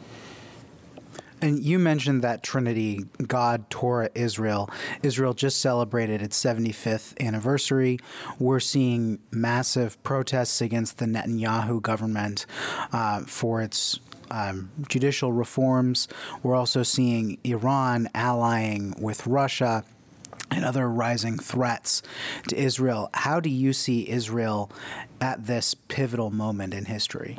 And 1.40 1.64
you 1.64 1.78
mentioned 1.78 2.24
that 2.24 2.42
Trinity, 2.42 3.06
God, 3.28 3.70
Torah, 3.70 4.10
Israel. 4.16 4.72
Israel 5.04 5.36
just 5.36 5.62
celebrated 5.62 6.20
its 6.20 6.44
75th 6.44 7.14
anniversary. 7.24 8.00
We're 8.40 8.60
seeing 8.60 9.20
massive 9.30 10.02
protests 10.02 10.62
against 10.62 10.98
the 10.98 11.06
Netanyahu 11.06 11.80
government 11.84 12.48
uh, 12.92 13.20
for 13.22 13.62
its 13.62 14.00
um, 14.32 14.72
judicial 14.90 15.32
reforms. 15.32 16.08
We're 16.42 16.56
also 16.56 16.82
seeing 16.82 17.38
Iran 17.44 18.10
allying 18.16 18.96
with 19.00 19.28
Russia 19.28 19.84
and 20.52 20.64
other 20.64 20.90
rising 20.90 21.38
threats 21.38 22.02
to 22.48 22.56
Israel. 22.56 23.10
How 23.14 23.40
do 23.40 23.50
you 23.50 23.74
see 23.74 24.10
Israel 24.10 24.72
at 25.20 25.46
this 25.48 25.74
pivotal 25.74 26.30
moment 26.30 26.74
in 26.74 26.86
history? 26.86 27.38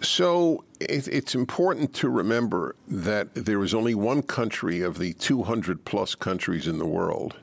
So 0.00 0.64
it, 0.80 1.08
it's 1.08 1.34
important 1.34 1.94
to 1.94 2.10
remember 2.10 2.76
that 2.86 3.34
there 3.34 3.62
is 3.62 3.72
only 3.72 3.94
one 3.94 4.22
country 4.22 4.82
of 4.82 4.98
the 4.98 5.14
200 5.14 5.84
plus 5.84 6.14
countries 6.14 6.66
in 6.66 6.78
the 6.78 6.86
world 6.86 7.36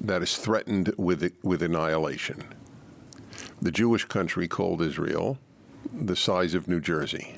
that 0.00 0.22
is 0.22 0.36
threatened 0.36 0.94
with 0.96 1.30
with 1.42 1.62
annihilation. 1.62 2.44
The 3.60 3.72
Jewish 3.72 4.04
country 4.04 4.48
called 4.48 4.80
Israel, 4.80 5.38
the 5.92 6.16
size 6.16 6.54
of 6.54 6.68
New 6.68 6.80
Jersey. 6.80 7.36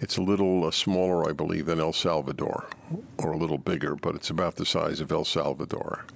It's 0.00 0.16
a 0.16 0.22
little 0.22 0.64
uh, 0.64 0.70
smaller, 0.70 1.28
I 1.28 1.32
believe, 1.32 1.66
than 1.66 1.78
El 1.78 1.92
Salvador, 1.92 2.68
or 3.18 3.32
a 3.32 3.36
little 3.36 3.58
bigger, 3.58 3.94
but 3.94 4.14
it's 4.14 4.30
about 4.30 4.56
the 4.56 4.64
size 4.64 5.00
of 5.00 5.12
El 5.12 5.26
Salvador. 5.26 6.06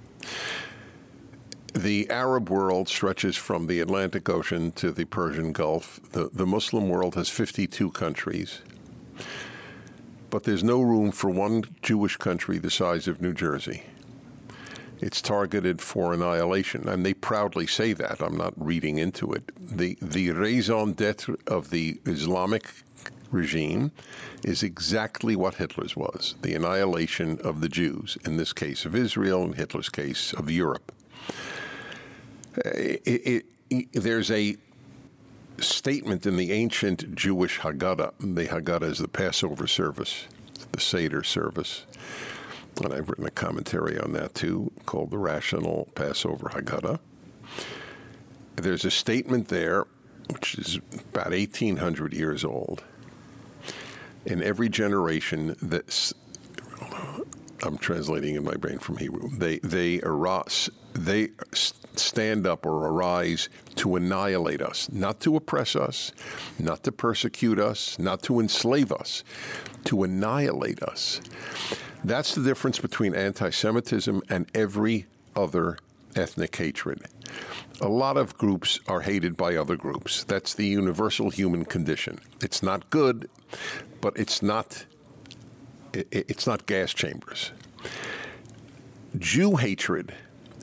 The 1.73 2.09
Arab 2.09 2.49
world 2.49 2.89
stretches 2.89 3.35
from 3.35 3.67
the 3.67 3.79
Atlantic 3.81 4.27
Ocean 4.27 4.71
to 4.73 4.91
the 4.91 5.05
Persian 5.05 5.51
Gulf. 5.51 5.99
The, 6.13 6.29
the 6.33 6.47
Muslim 6.47 6.89
world 6.89 7.13
has 7.15 7.29
52 7.29 7.91
countries. 7.91 8.61
But 10.31 10.43
there's 10.43 10.63
no 10.63 10.81
room 10.81 11.11
for 11.11 11.29
one 11.29 11.63
Jewish 11.83 12.17
country 12.17 12.57
the 12.57 12.71
size 12.71 13.07
of 13.07 13.21
New 13.21 13.33
Jersey. 13.33 13.83
It's 14.99 15.21
targeted 15.21 15.81
for 15.81 16.13
annihilation, 16.13 16.87
and 16.87 17.05
they 17.05 17.13
proudly 17.13 17.67
say 17.67 17.93
that. 17.93 18.21
I'm 18.21 18.37
not 18.37 18.53
reading 18.55 18.97
into 18.97 19.33
it. 19.33 19.51
The, 19.59 19.97
the 20.01 20.31
raison 20.31 20.93
d'etre 20.93 21.35
of 21.45 21.69
the 21.69 21.99
Islamic 22.05 22.71
regime 23.35 23.91
is 24.43 24.63
exactly 24.63 25.35
what 25.35 25.55
Hitler's 25.55 25.95
was 25.95 26.35
the 26.41 26.55
annihilation 26.55 27.39
of 27.43 27.61
the 27.61 27.69
Jews, 27.69 28.17
in 28.25 28.37
this 28.37 28.53
case 28.53 28.85
of 28.85 28.95
Israel, 28.95 29.43
in 29.43 29.53
Hitler's 29.53 29.89
case 29.89 30.33
of 30.33 30.49
Europe. 30.49 30.91
It, 32.57 33.01
it, 33.05 33.45
it, 33.69 33.87
there's 33.93 34.31
a 34.31 34.55
statement 35.59 36.25
in 36.25 36.37
the 36.37 36.51
ancient 36.51 37.15
Jewish 37.15 37.59
Haggadah. 37.59 38.13
The 38.19 38.47
Haggadah 38.47 38.89
is 38.89 38.99
the 38.99 39.07
Passover 39.07 39.67
service, 39.67 40.25
the 40.71 40.79
Seder 40.79 41.23
service. 41.23 41.85
And 42.83 42.93
I've 42.93 43.09
written 43.09 43.25
a 43.25 43.31
commentary 43.31 43.97
on 43.99 44.13
that 44.13 44.35
too, 44.35 44.71
called 44.85 45.11
the 45.11 45.17
Rational 45.17 45.89
Passover 45.95 46.49
Haggadah. 46.49 46.99
There's 48.55 48.85
a 48.85 48.91
statement 48.91 49.47
there, 49.47 49.85
which 50.29 50.55
is 50.55 50.79
about 51.13 51.31
1,800 51.31 52.13
years 52.13 52.43
old. 52.43 52.83
In 54.25 54.41
every 54.41 54.69
generation 54.69 55.55
that's 55.61 56.13
I'm 57.63 57.77
translating 57.77 58.35
in 58.35 58.43
my 58.43 58.55
brain 58.55 58.79
from 58.79 58.97
Hebrew. 58.97 59.29
They 59.29 59.59
they 59.59 60.01
arise, 60.01 60.69
they 60.93 61.29
stand 61.95 62.45
up 62.45 62.65
or 62.65 62.87
arise 62.87 63.49
to 63.75 63.95
annihilate 63.95 64.61
us, 64.61 64.91
not 64.91 65.19
to 65.21 65.35
oppress 65.35 65.75
us, 65.75 66.11
not 66.59 66.83
to 66.83 66.91
persecute 66.91 67.59
us, 67.59 67.97
not 67.97 68.21
to 68.23 68.39
enslave 68.39 68.91
us, 68.91 69.23
to 69.85 70.03
annihilate 70.03 70.83
us. 70.83 71.21
That's 72.03 72.35
the 72.35 72.43
difference 72.43 72.79
between 72.79 73.15
anti-Semitism 73.15 74.21
and 74.29 74.45
every 74.53 75.07
other 75.35 75.77
ethnic 76.15 76.55
hatred. 76.55 77.01
A 77.81 77.89
lot 77.89 78.15
of 78.15 78.37
groups 78.37 78.79
are 78.87 79.01
hated 79.01 79.35
by 79.35 79.55
other 79.55 79.75
groups. 79.75 80.23
That's 80.23 80.53
the 80.53 80.65
universal 80.65 81.29
human 81.29 81.65
condition. 81.65 82.19
It's 82.41 82.61
not 82.61 82.89
good, 82.89 83.29
but 84.01 84.17
it's 84.17 84.41
not 84.41 84.85
it's 85.93 86.45
not 86.45 86.65
gas 86.65 86.93
chambers. 86.93 87.51
Jew 89.17 89.55
hatred 89.55 90.13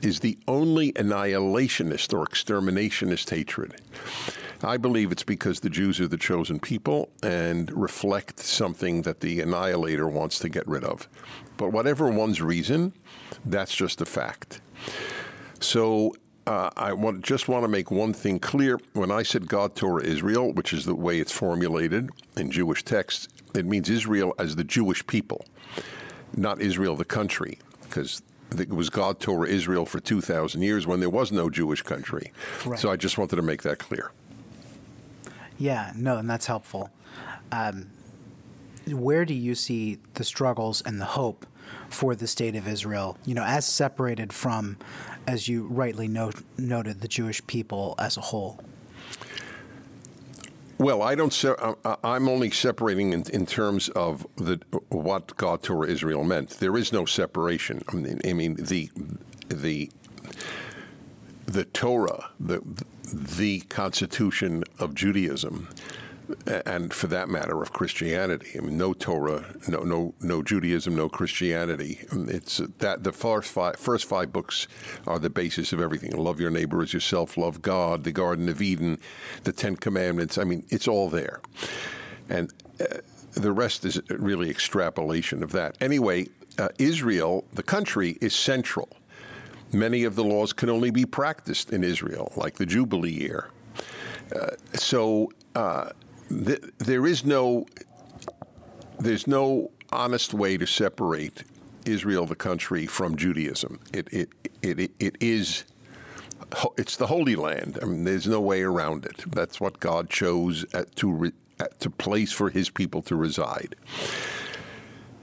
is 0.03 0.19
the 0.19 0.37
only 0.47 0.91
annihilationist 0.93 2.13
or 2.13 2.25
exterminationist 2.25 3.29
hatred. 3.29 3.81
I 4.61 4.77
believe 4.77 5.11
it's 5.11 5.23
because 5.23 5.59
the 5.59 5.69
Jews 5.69 5.99
are 5.99 6.07
the 6.07 6.17
chosen 6.17 6.59
people 6.59 7.09
and 7.21 7.71
reflect 7.75 8.39
something 8.39 9.01
that 9.01 9.19
the 9.19 9.41
annihilator 9.41 10.07
wants 10.07 10.39
to 10.39 10.49
get 10.49 10.67
rid 10.67 10.83
of. 10.83 11.09
But 11.57 11.71
whatever 11.71 12.09
one's 12.09 12.41
reason, 12.41 12.93
that's 13.45 13.75
just 13.75 14.01
a 14.01 14.05
fact. 14.05 14.61
So 15.59 16.15
uh, 16.45 16.69
I 16.75 16.93
want, 16.93 17.23
just 17.23 17.47
want 17.47 17.63
to 17.63 17.67
make 17.67 17.91
one 17.91 18.13
thing 18.13 18.39
clear. 18.39 18.79
When 18.93 19.11
I 19.11 19.23
said 19.23 19.47
God 19.47 19.75
Torah 19.75 20.03
Israel, 20.03 20.51
which 20.51 20.73
is 20.73 20.85
the 20.85 20.95
way 20.95 21.19
it's 21.19 21.31
formulated 21.31 22.09
in 22.35 22.51
Jewish 22.51 22.83
texts, 22.83 23.27
it 23.55 23.65
means 23.65 23.89
Israel 23.89 24.33
as 24.37 24.55
the 24.55 24.63
Jewish 24.63 25.05
people, 25.07 25.45
not 26.35 26.61
Israel 26.61 26.95
the 26.95 27.05
country, 27.05 27.59
because 27.83 28.21
it 28.57 28.69
was 28.69 28.89
God 28.89 29.19
Torah 29.19 29.47
Israel 29.47 29.85
for 29.85 29.99
2,000 29.99 30.61
years 30.61 30.85
when 30.85 30.99
there 30.99 31.09
was 31.09 31.31
no 31.31 31.49
Jewish 31.49 31.81
country. 31.81 32.31
Right. 32.65 32.79
So 32.79 32.91
I 32.91 32.97
just 32.97 33.17
wanted 33.17 33.37
to 33.37 33.41
make 33.41 33.63
that 33.63 33.79
clear. 33.79 34.11
Yeah, 35.57 35.93
no, 35.95 36.17
and 36.17 36.29
that's 36.29 36.47
helpful. 36.47 36.89
Um, 37.51 37.91
where 38.87 39.23
do 39.23 39.33
you 39.33 39.55
see 39.55 39.99
the 40.15 40.23
struggles 40.23 40.81
and 40.81 40.99
the 40.99 41.05
hope 41.05 41.45
for 41.89 42.15
the 42.15 42.27
state 42.27 42.55
of 42.55 42.67
Israel, 42.67 43.17
you 43.25 43.33
know, 43.33 43.43
as 43.43 43.65
separated 43.65 44.33
from, 44.33 44.77
as 45.27 45.47
you 45.47 45.67
rightly 45.67 46.07
note, 46.07 46.35
noted, 46.57 47.01
the 47.01 47.07
Jewish 47.07 47.45
people 47.47 47.95
as 47.99 48.17
a 48.17 48.21
whole? 48.21 48.63
Well, 50.77 51.01
I 51.01 51.15
don't. 51.15 51.31
Se- 51.31 51.55
uh, 51.59 51.75
uh, 51.85 51.95
I'm 52.03 52.27
only 52.27 52.51
separating 52.51 53.13
in, 53.13 53.23
in, 53.31 53.45
terms 53.45 53.89
of 53.89 54.25
the 54.35 54.59
what 54.89 55.37
God 55.37 55.63
Torah 55.63 55.87
Israel 55.87 56.23
meant. 56.23 56.49
There 56.49 56.75
is 56.75 56.91
no 56.91 57.05
separation. 57.05 57.83
I 57.87 57.95
mean, 57.95 58.19
I 58.25 58.33
mean 58.33 58.55
the 58.55 58.89
the 59.49 59.89
the 61.45 61.65
Torah, 61.65 62.31
the 62.39 62.61
the 63.13 63.61
Constitution 63.61 64.63
of 64.79 64.95
Judaism, 64.95 65.69
and 66.65 66.93
for 66.93 67.07
that 67.07 67.29
matter, 67.29 67.61
of 67.61 67.73
Christianity. 67.73 68.51
I 68.57 68.61
mean, 68.61 68.77
no 68.77 68.93
Torah, 68.93 69.55
no 69.67 69.83
no 69.83 70.13
no 70.21 70.41
Judaism, 70.41 70.95
no 70.95 71.09
Christianity. 71.09 71.99
It's 72.11 72.57
that 72.79 73.03
the 73.03 73.11
first 73.11 73.51
five, 73.51 73.75
first 73.77 74.05
five 74.05 74.31
books 74.31 74.67
are 75.07 75.19
the 75.19 75.29
basis 75.29 75.73
of 75.73 75.81
everything. 75.81 76.11
Love 76.11 76.39
your 76.39 76.51
neighbor 76.51 76.81
as 76.81 76.93
yourself. 76.93 77.37
Love 77.37 77.61
God. 77.61 78.03
The 78.03 78.11
Garden 78.11 78.49
of 78.49 78.61
Eden. 78.61 78.99
The 79.43 79.51
Ten 79.51 79.75
Commandments. 79.75 80.37
I 80.37 80.43
mean, 80.43 80.65
it's 80.69 80.87
all 80.87 81.09
there, 81.09 81.41
and. 82.29 82.51
Uh, 82.79 82.97
the 83.35 83.51
rest 83.51 83.83
is 83.83 83.99
really 84.09 84.47
extrapolation 84.47 85.41
of 85.41 85.51
that. 85.53 85.75
Anyway, 85.81 86.27
uh, 86.59 86.69
Israel, 86.77 87.45
the 87.53 87.63
country, 87.63 88.17
is 88.21 88.35
central. 88.35 88.89
Many 89.71 90.03
of 90.03 90.15
the 90.15 90.23
laws 90.23 90.53
can 90.53 90.69
only 90.69 90.91
be 90.91 91.05
practiced 91.05 91.71
in 91.71 91.83
Israel, 91.83 92.31
like 92.35 92.57
the 92.57 92.65
Jubilee 92.65 93.11
year. 93.11 93.49
Uh, 94.35 94.51
so 94.73 95.31
uh, 95.55 95.89
th- 96.45 96.63
there 96.77 97.05
is 97.05 97.25
no 97.25 97.65
there's 98.99 99.27
no 99.27 99.71
honest 99.91 100.33
way 100.33 100.57
to 100.57 100.65
separate 100.65 101.43
Israel, 101.85 102.25
the 102.25 102.35
country, 102.35 102.85
from 102.85 103.15
Judaism. 103.15 103.79
It 103.93 104.07
it 104.11 104.29
it, 104.61 104.91
it, 104.99 105.15
is 105.19 105.65
it's 106.77 106.97
the 106.97 107.07
Holy 107.07 107.35
Land. 107.35 107.79
I 107.81 107.85
mean, 107.85 108.03
there's 108.03 108.27
no 108.27 108.39
way 108.39 108.61
around 108.61 109.05
it. 109.05 109.23
That's 109.27 109.59
what 109.59 109.79
God 109.79 110.09
chose 110.09 110.65
to 110.95 111.11
re, 111.11 111.31
to 111.79 111.89
place 111.89 112.31
for 112.31 112.49
His 112.49 112.69
people 112.69 113.01
to 113.03 113.15
reside. 113.15 113.75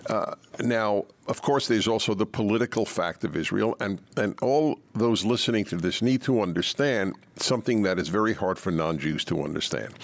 Uh, 0.06 0.34
now, 0.60 1.04
of 1.26 1.42
course, 1.42 1.68
there's 1.68 1.86
also 1.86 2.14
the 2.14 2.26
political 2.26 2.84
fact 2.84 3.22
of 3.24 3.36
Israel, 3.36 3.76
and, 3.80 4.00
and 4.16 4.38
all 4.42 4.80
those 4.94 5.24
listening 5.24 5.64
to 5.66 5.76
this 5.76 6.02
need 6.02 6.22
to 6.22 6.40
understand 6.40 7.14
something 7.36 7.82
that 7.82 7.98
is 7.98 8.08
very 8.08 8.34
hard 8.34 8.58
for 8.58 8.70
non 8.70 8.98
Jews 8.98 9.24
to 9.26 9.42
understand. 9.42 9.94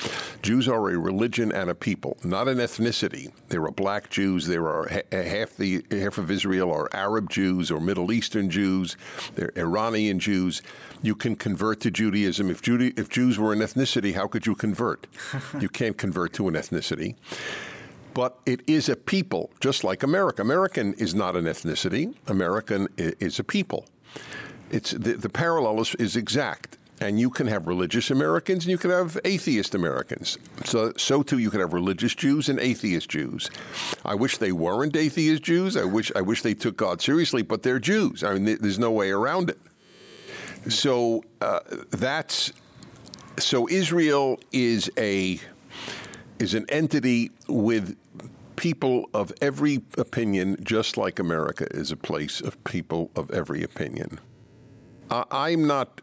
Jews 0.43 0.69
are 0.69 0.91
a 0.91 0.99
religion 0.99 1.51
and 1.53 1.71
a 1.71 1.75
people, 1.75 2.17
not 2.23 2.49
an 2.49 2.59
ethnicity. 2.59 3.33
There 3.49 3.65
are 3.65 3.71
black 3.71 4.11
Jews, 4.11 4.47
there 4.47 4.69
are 4.69 4.89
ha- 4.89 5.23
half, 5.23 5.57
the, 5.57 5.85
half 5.91 6.19
of 6.19 6.31
Israel 6.31 6.71
are 6.73 6.89
Arab 6.93 7.31
Jews 7.31 7.71
or 7.71 7.81
Middle 7.81 8.13
Eastern 8.13 8.49
Jews, 8.51 8.97
they're 9.35 9.53
Iranian 9.57 10.19
Jews. 10.19 10.63
You 11.03 11.15
can 11.15 11.37
convert 11.37 11.81
to 11.81 11.91
Judaism. 11.91 12.51
If, 12.51 12.63
Judy, 12.63 12.93
if 12.97 13.09
Jews 13.09 13.39
were 13.39 13.53
an 13.53 13.59
ethnicity, 13.59 14.15
how 14.15 14.27
could 14.27 14.47
you 14.47 14.55
convert? 14.55 15.07
you 15.61 15.69
can't 15.69 15.99
convert 15.99 16.33
to 16.35 16.49
an 16.49 16.55
ethnicity 16.55 17.15
but 18.17 18.39
it 18.47 18.63
is 18.67 18.89
a 18.89 18.97
people, 18.97 19.51
just 19.61 19.85
like 19.85 20.03
America. 20.03 20.41
American 20.41 20.95
is 20.95 21.15
not 21.15 21.37
an 21.37 21.45
ethnicity. 21.45 22.15
American 22.29 22.89
is 22.97 23.39
a 23.39 23.45
people. 23.45 23.85
It's 24.71 24.93
the, 24.93 25.13
the 25.13 25.29
parallel 25.29 25.83
is, 25.83 25.95
is 25.97 26.17
exact. 26.17 26.79
And 26.99 27.21
you 27.21 27.29
can 27.29 27.47
have 27.47 27.67
religious 27.67 28.11
Americans 28.11 28.65
and 28.65 28.71
you 28.71 28.79
can 28.79 28.91
have 28.91 29.19
atheist 29.27 29.75
Americans. 29.75 30.39
So, 30.65 30.95
so 30.97 31.23
too, 31.23 31.37
you 31.37 31.51
can 31.51 31.61
have 31.61 31.75
religious 31.75 32.15
Jews 32.15 32.49
and 32.49 32.59
atheist 32.59 33.11
Jews. 33.11 33.51
I 34.03 34.15
wish 34.15 34.39
they 34.39 34.51
weren't 34.51 34.97
atheist 34.97 35.43
Jews. 35.43 35.77
I 35.77 35.85
wish, 35.85 36.11
I 36.17 36.23
wish 36.23 36.41
they 36.41 36.55
took 36.55 36.79
God 36.79 37.03
seriously, 37.03 37.43
but 37.43 37.65
they're 37.65 37.79
Jews. 37.79 38.25
I 38.25 38.39
mean, 38.39 38.57
there's 38.63 38.79
no 38.79 38.93
way 38.93 39.11
around 39.11 39.51
it. 39.51 39.59
So 40.73 41.23
uh, 41.43 41.61
that's 41.91 42.51
so 43.39 43.69
Israel 43.69 44.41
is 44.53 44.91
a 44.97 45.39
is 46.39 46.55
an 46.55 46.67
entity 46.69 47.31
with 47.49 47.97
people 48.57 49.09
of 49.13 49.33
every 49.41 49.83
opinion, 49.99 50.57
just 50.63 50.97
like 50.97 51.19
America 51.19 51.67
is 51.71 51.91
a 51.91 51.97
place 51.97 52.41
of 52.41 52.63
people 52.65 53.11
of 53.15 53.31
every 53.31 53.63
opinion. 53.63 54.19
I'm 55.11 55.67
not 55.67 56.01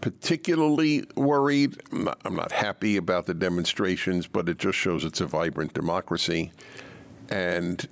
particularly 0.00 1.04
worried. 1.14 1.80
I'm 1.90 2.04
not, 2.04 2.20
I'm 2.24 2.36
not, 2.36 2.52
happy 2.52 2.96
about 2.96 3.26
the 3.26 3.34
demonstrations, 3.34 4.26
but 4.26 4.48
it 4.48 4.58
just 4.58 4.76
shows 4.76 5.04
it's 5.04 5.20
a 5.20 5.26
vibrant 5.26 5.72
democracy. 5.72 6.52
And 7.30 7.88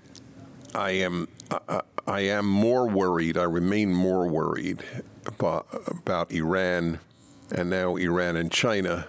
I 0.74 0.90
am, 0.90 1.28
I, 1.50 1.80
I 2.06 2.20
am 2.20 2.46
more 2.46 2.86
worried, 2.86 3.38
I 3.38 3.44
remain 3.44 3.94
more 3.94 4.28
worried 4.28 4.82
about, 5.26 5.66
about 5.86 6.30
Iran 6.30 7.00
and 7.54 7.70
now 7.70 7.96
Iran 7.96 8.36
and 8.36 8.50
China 8.50 9.06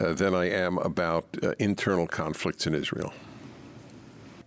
uh, 0.00 0.12
than 0.12 0.34
I 0.34 0.50
am 0.50 0.78
about 0.78 1.26
uh, 1.42 1.52
internal 1.58 2.06
conflicts 2.06 2.66
in 2.66 2.74
Israel. 2.74 3.12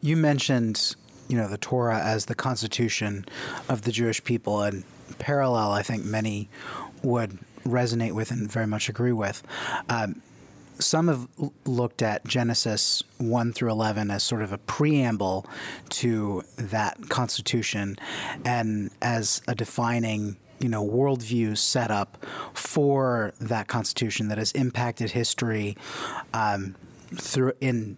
You 0.02 0.18
mentioned, 0.18 0.96
you 1.28 1.38
know, 1.38 1.48
the 1.48 1.58
Torah 1.58 2.00
as 2.00 2.26
the 2.26 2.36
constitution 2.36 3.26
of 3.70 3.84
the 3.84 3.92
Jewish 3.92 4.24
people, 4.24 4.62
and 4.62 4.84
parallel, 5.20 5.72
I 5.72 5.84
think 5.84 6.04
many 6.04 6.50
would 7.04 7.38
resonate 7.66 8.14
with 8.14 8.32
and 8.32 8.52
very 8.52 8.68
much 8.68 8.90
agree 8.90 9.12
with. 9.12 9.44
Um, 9.90 10.22
some 10.80 11.08
have 11.08 11.28
looked 11.66 12.02
at 12.02 12.26
Genesis 12.26 13.04
1 13.20 13.54
through 13.54 13.70
11 13.70 14.10
as 14.10 14.24
sort 14.24 14.42
of 14.42 14.52
a 14.52 14.58
preamble 14.58 15.46
to 15.90 16.44
that 16.58 17.10
constitution 17.10 17.98
and 18.44 18.90
as 19.02 19.42
a 19.48 19.54
defining 19.54 20.38
you 20.62 20.70
know 20.70 20.86
worldview 20.86 21.58
set 21.58 21.92
up 21.92 22.24
for 22.54 23.34
that 23.40 23.68
constitution 23.68 24.28
that 24.30 24.38
has 24.38 24.52
impacted 24.54 25.12
history 25.12 25.76
um, 26.34 26.76
through 27.16 27.54
in 27.60 27.98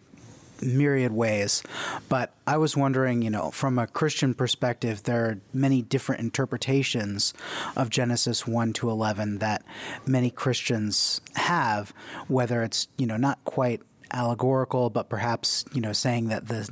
myriad 0.61 1.11
ways. 1.11 1.63
But 2.09 2.33
I 2.47 2.57
was 2.57 2.77
wondering, 2.77 3.21
you 3.21 3.29
know, 3.29 3.51
from 3.51 3.77
a 3.77 3.87
Christian 3.87 4.33
perspective, 4.33 5.03
there 5.03 5.25
are 5.25 5.39
many 5.53 5.81
different 5.81 6.21
interpretations 6.21 7.33
of 7.75 7.89
Genesis 7.89 8.47
1 8.47 8.73
to 8.73 8.89
11 8.89 9.39
that 9.39 9.63
many 10.05 10.29
Christians 10.29 11.21
have, 11.35 11.93
whether 12.27 12.63
it's, 12.63 12.87
you 12.97 13.05
know, 13.05 13.17
not 13.17 13.43
quite 13.43 13.81
allegorical, 14.11 14.89
but 14.89 15.09
perhaps, 15.09 15.65
you 15.73 15.81
know, 15.81 15.93
saying 15.93 16.27
that 16.29 16.47
the, 16.47 16.69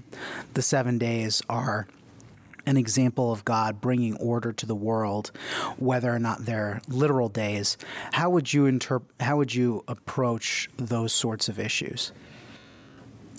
the 0.53 0.61
seven 0.61 0.97
days 0.97 1.41
are 1.49 1.87
an 2.65 2.77
example 2.77 3.31
of 3.31 3.43
God 3.45 3.81
bringing 3.81 4.15
order 4.17 4.51
to 4.53 4.65
the 4.65 4.75
world, 4.75 5.31
whether 5.77 6.13
or 6.13 6.19
not 6.19 6.45
they're 6.45 6.81
literal 6.87 7.29
days. 7.29 7.77
How 8.13 8.29
would 8.29 8.53
you 8.53 8.63
interp- 8.63 9.09
How 9.19 9.37
would 9.37 9.53
you 9.53 9.83
approach 9.87 10.69
those 10.77 11.13
sorts 11.13 11.49
of 11.49 11.59
issues? 11.59 12.11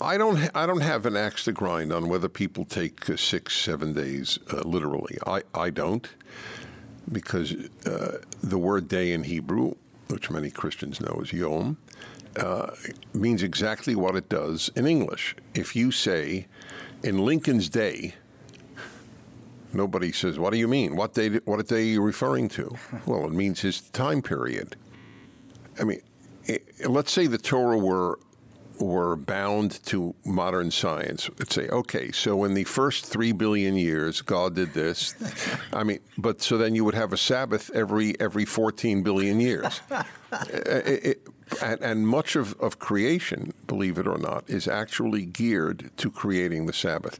I 0.01 0.17
don't. 0.17 0.35
Ha- 0.37 0.49
I 0.55 0.65
don't 0.65 0.81
have 0.81 1.05
an 1.05 1.15
axe 1.15 1.45
to 1.45 1.51
grind 1.51 1.93
on 1.93 2.09
whether 2.09 2.27
people 2.27 2.65
take 2.65 3.09
uh, 3.09 3.15
six, 3.15 3.55
seven 3.55 3.93
days 3.93 4.39
uh, 4.51 4.61
literally. 4.61 5.17
I, 5.25 5.43
I 5.53 5.69
don't, 5.69 6.09
because 7.11 7.53
uh, 7.85 8.17
the 8.41 8.57
word 8.57 8.87
day 8.87 9.13
in 9.13 9.23
Hebrew, 9.23 9.75
which 10.09 10.29
many 10.29 10.49
Christians 10.51 10.99
know 10.99 11.21
is 11.21 11.31
yom, 11.31 11.77
uh, 12.35 12.71
means 13.13 13.43
exactly 13.43 13.95
what 13.95 14.15
it 14.15 14.27
does 14.27 14.71
in 14.75 14.87
English. 14.87 15.35
If 15.53 15.75
you 15.75 15.91
say, 15.91 16.47
in 17.03 17.23
Lincoln's 17.23 17.69
day, 17.69 18.15
nobody 19.73 20.11
says, 20.11 20.39
"What 20.39 20.53
do 20.53 20.59
you 20.59 20.67
mean? 20.67 20.95
What 20.95 21.13
day? 21.13 21.29
What 21.45 21.71
are 21.71 21.81
you 21.81 22.01
referring 22.01 22.49
to?" 22.49 22.75
well, 23.05 23.25
it 23.25 23.31
means 23.31 23.61
his 23.61 23.81
time 23.81 24.21
period. 24.21 24.75
I 25.79 25.83
mean, 25.83 26.01
it, 26.45 26.89
let's 26.89 27.11
say 27.11 27.27
the 27.27 27.37
Torah 27.37 27.77
were 27.77 28.19
were 28.79 29.15
bound 29.15 29.83
to 29.85 30.15
modern 30.25 30.71
science 30.71 31.29
Let's 31.37 31.53
say, 31.53 31.67
okay, 31.69 32.11
so 32.11 32.43
in 32.43 32.53
the 32.53 32.63
first 32.63 33.05
three 33.05 33.31
billion 33.31 33.75
years, 33.75 34.21
God 34.21 34.55
did 34.55 34.73
this. 34.73 35.15
I 35.71 35.83
mean, 35.83 35.99
but 36.17 36.41
so 36.41 36.57
then 36.57 36.75
you 36.75 36.83
would 36.85 36.95
have 36.95 37.13
a 37.13 37.17
Sabbath 37.17 37.69
every 37.73 38.19
every 38.19 38.45
14 38.45 39.03
billion 39.03 39.39
years. 39.39 39.81
it, 40.49 41.05
it, 41.05 41.27
and, 41.61 41.81
and, 41.81 42.07
much 42.07 42.35
of, 42.35 42.59
of 42.59 42.79
creation, 42.79 43.53
believe 43.67 43.97
it 43.97 44.07
or 44.07 44.17
not, 44.17 44.49
is 44.49 44.67
actually 44.67 45.25
geared 45.25 45.91
to 45.97 46.09
creating 46.09 46.65
the 46.65 46.73
Sabbath. 46.73 47.19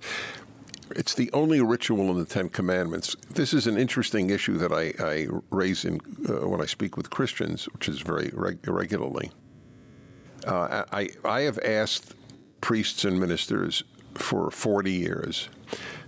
It's 0.92 1.14
the 1.14 1.32
only 1.32 1.62
ritual 1.62 2.12
in 2.12 2.18
the 2.18 2.26
Ten 2.26 2.50
Commandments. 2.50 3.16
This 3.32 3.54
is 3.54 3.68
an 3.68 3.78
interesting 3.78 4.30
issue 4.30 4.58
that 4.58 4.72
I, 4.72 4.94
I 5.04 5.28
raise 5.50 5.86
in, 5.86 6.00
uh, 6.28 6.48
when 6.48 6.62
I 6.62 6.66
speak 6.66 6.98
with 6.98 7.10
Christians, 7.10 7.66
which 7.74 7.88
is 7.88 8.02
very 8.02 8.32
reg- 8.34 8.68
regularly. 8.68 9.32
Uh, 10.46 10.84
I, 10.92 11.10
I 11.24 11.42
have 11.42 11.60
asked 11.60 12.16
priests 12.62 13.06
and 13.06 13.20
ministers 13.20 13.84
for 14.16 14.52
40 14.52 14.92
years 14.92 15.50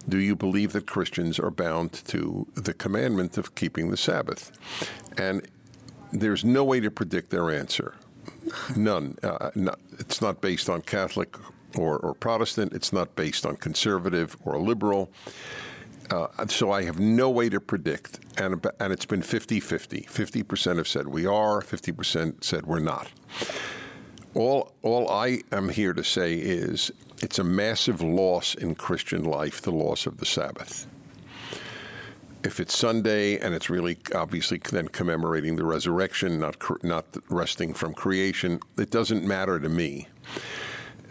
do 0.08 0.18
you 0.18 0.36
believe 0.36 0.74
that 0.74 0.86
Christians 0.86 1.40
are 1.40 1.52
bound 1.52 1.94
to 2.06 2.48
the 2.54 2.74
commandment 2.74 3.38
of 3.38 3.56
keeping 3.56 3.90
the 3.90 3.98
Sabbath? 3.98 4.52
And 5.18 5.48
there's 6.12 6.46
no 6.46 6.64
way 6.64 6.80
to 6.80 6.92
predict 6.92 7.32
their 7.32 7.52
answer. 7.52 7.96
None. 8.76 9.18
Uh, 9.24 9.52
not, 9.56 9.80
it's 9.98 10.22
not 10.22 10.42
based 10.42 10.70
on 10.70 10.82
Catholic 10.82 11.36
or, 11.78 11.98
or, 11.98 12.14
Protestant. 12.14 12.74
It's 12.74 12.94
not 12.94 13.16
based 13.16 13.46
on 13.46 13.58
conservative 13.58 14.36
or 14.44 14.60
liberal. 14.60 15.12
Uh, 16.10 16.28
so 16.48 16.72
I 16.72 16.84
have 16.84 17.00
no 17.00 17.30
way 17.30 17.50
to 17.50 17.60
predict. 17.60 18.20
And, 18.38 18.66
and 18.80 18.94
it's 18.94 19.06
been 19.06 19.22
50 19.22 19.60
50. 19.60 20.02
50% 20.02 20.78
have 20.78 20.88
said 20.88 21.08
we 21.08 21.26
are, 21.26 21.62
50% 21.62 22.44
said 22.44 22.66
we're 22.66 22.80
not. 22.80 23.10
All, 24.34 24.74
all 24.82 25.10
I 25.10 25.40
am 25.52 25.70
here 25.70 25.94
to 25.94 26.04
say 26.04 26.36
is 26.36 26.92
it's 27.22 27.40
a 27.40 27.44
massive 27.44 28.02
loss 28.02 28.54
in 28.54 28.76
Christian 28.76 29.24
life, 29.24 29.62
the 29.62 29.72
loss 29.72 30.06
of 30.06 30.18
the 30.18 30.26
Sabbath. 30.26 30.88
If 32.44 32.60
it's 32.60 32.78
Sunday 32.78 33.40
and 33.40 33.56
it's 33.56 33.70
really 33.70 33.98
obviously 34.14 34.60
then 34.60 34.90
commemorating 34.90 35.56
the 35.56 35.66
resurrection, 35.66 36.40
not 36.40 36.58
not 36.84 37.06
resting 37.30 37.74
from 37.74 37.94
creation, 37.94 38.60
it 38.78 38.92
doesn't 38.92 39.26
matter 39.26 39.60
to 39.60 39.70
me. 39.70 40.08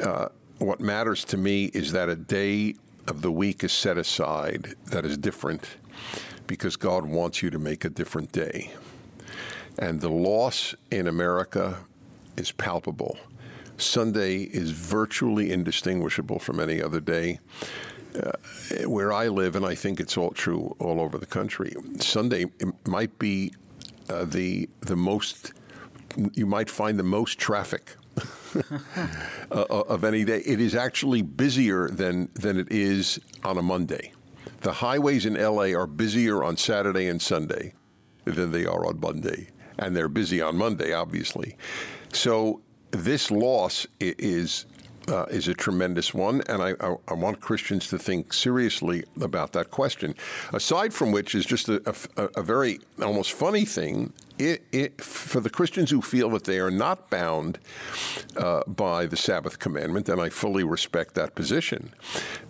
Uh, 0.00 0.28
what 0.58 0.80
matters 0.80 1.24
to 1.26 1.36
me 1.36 1.66
is 1.66 1.92
that 1.92 2.08
a 2.08 2.16
day 2.16 2.74
of 3.06 3.22
the 3.22 3.30
week 3.30 3.64
is 3.64 3.72
set 3.72 3.98
aside 3.98 4.74
that 4.86 5.04
is 5.04 5.18
different 5.18 5.76
because 6.46 6.76
God 6.76 7.06
wants 7.06 7.42
you 7.42 7.50
to 7.50 7.58
make 7.58 7.84
a 7.84 7.90
different 7.90 8.32
day. 8.32 8.72
And 9.78 10.00
the 10.00 10.08
loss 10.08 10.74
in 10.90 11.08
America 11.08 11.78
is 12.36 12.52
palpable. 12.52 13.18
Sunday 13.76 14.42
is 14.42 14.70
virtually 14.70 15.50
indistinguishable 15.50 16.38
from 16.38 16.60
any 16.60 16.80
other 16.80 17.00
day. 17.00 17.40
Uh, 18.14 18.30
where 18.86 19.12
I 19.12 19.26
live, 19.26 19.56
and 19.56 19.66
I 19.66 19.74
think 19.74 19.98
it's 19.98 20.16
all 20.16 20.30
true 20.30 20.76
all 20.78 21.00
over 21.00 21.18
the 21.18 21.26
country, 21.26 21.74
Sunday 21.98 22.46
might 22.86 23.18
be 23.18 23.52
uh, 24.08 24.24
the 24.24 24.68
the 24.82 24.94
most 24.94 25.52
you 26.32 26.46
might 26.46 26.70
find 26.70 26.96
the 26.96 27.02
most 27.02 27.40
traffic 27.40 27.96
Uh, 29.52 29.60
uh, 29.70 29.80
of 29.88 30.04
any 30.04 30.24
day. 30.24 30.38
It 30.38 30.58
is 30.58 30.74
actually 30.74 31.20
busier 31.22 31.88
than 31.88 32.30
than 32.34 32.58
it 32.58 32.72
is 32.72 33.20
on 33.44 33.58
a 33.58 33.62
Monday. 33.62 34.12
The 34.62 34.72
highways 34.72 35.26
in 35.26 35.34
LA 35.34 35.78
are 35.78 35.86
busier 35.86 36.42
on 36.42 36.56
Saturday 36.56 37.06
and 37.08 37.20
Sunday 37.20 37.74
than 38.24 38.50
they 38.50 38.64
are 38.64 38.86
on 38.86 38.98
Monday, 39.00 39.48
and 39.78 39.94
they're 39.94 40.08
busy 40.08 40.40
on 40.40 40.56
Monday, 40.56 40.92
obviously. 40.92 41.56
So 42.12 42.62
this 42.90 43.30
loss 43.30 43.86
is 44.00 44.66
uh, 45.08 45.24
is 45.24 45.48
a 45.48 45.54
tremendous 45.54 46.14
one, 46.14 46.42
and 46.48 46.62
I, 46.62 46.74
I, 46.80 46.96
I, 47.08 47.14
want 47.14 47.40
Christians 47.40 47.88
to 47.88 47.98
think 47.98 48.32
seriously 48.32 49.04
about 49.20 49.52
that 49.52 49.70
question. 49.70 50.14
Aside 50.52 50.94
from 50.94 51.12
which 51.12 51.34
is 51.34 51.44
just 51.44 51.68
a, 51.68 51.82
a, 52.16 52.22
a 52.36 52.42
very 52.42 52.80
almost 53.02 53.32
funny 53.32 53.64
thing. 53.64 54.12
It, 54.38 54.64
it, 54.72 55.00
for 55.00 55.40
the 55.40 55.50
Christians 55.50 55.90
who 55.90 56.02
feel 56.02 56.28
that 56.30 56.44
they 56.44 56.58
are 56.58 56.70
not 56.70 57.08
bound 57.08 57.58
uh, 58.36 58.62
by 58.66 59.06
the 59.06 59.16
Sabbath 59.16 59.58
commandment, 59.58 60.08
and 60.08 60.20
I 60.20 60.28
fully 60.28 60.64
respect 60.64 61.14
that 61.14 61.34
position, 61.34 61.92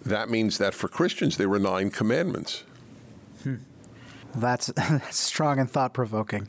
that 0.05 0.31
means 0.31 0.57
that 0.59 0.75
for 0.75 0.89
Christians 0.89 1.37
there 1.37 1.49
were 1.49 1.59
nine 1.59 1.91
commandments. 1.91 2.65
Hmm. 3.43 3.57
That's, 4.35 4.69
that's 4.69 5.19
strong 5.19 5.59
and 5.59 5.71
thought 5.71 5.93
provoking. 5.93 6.49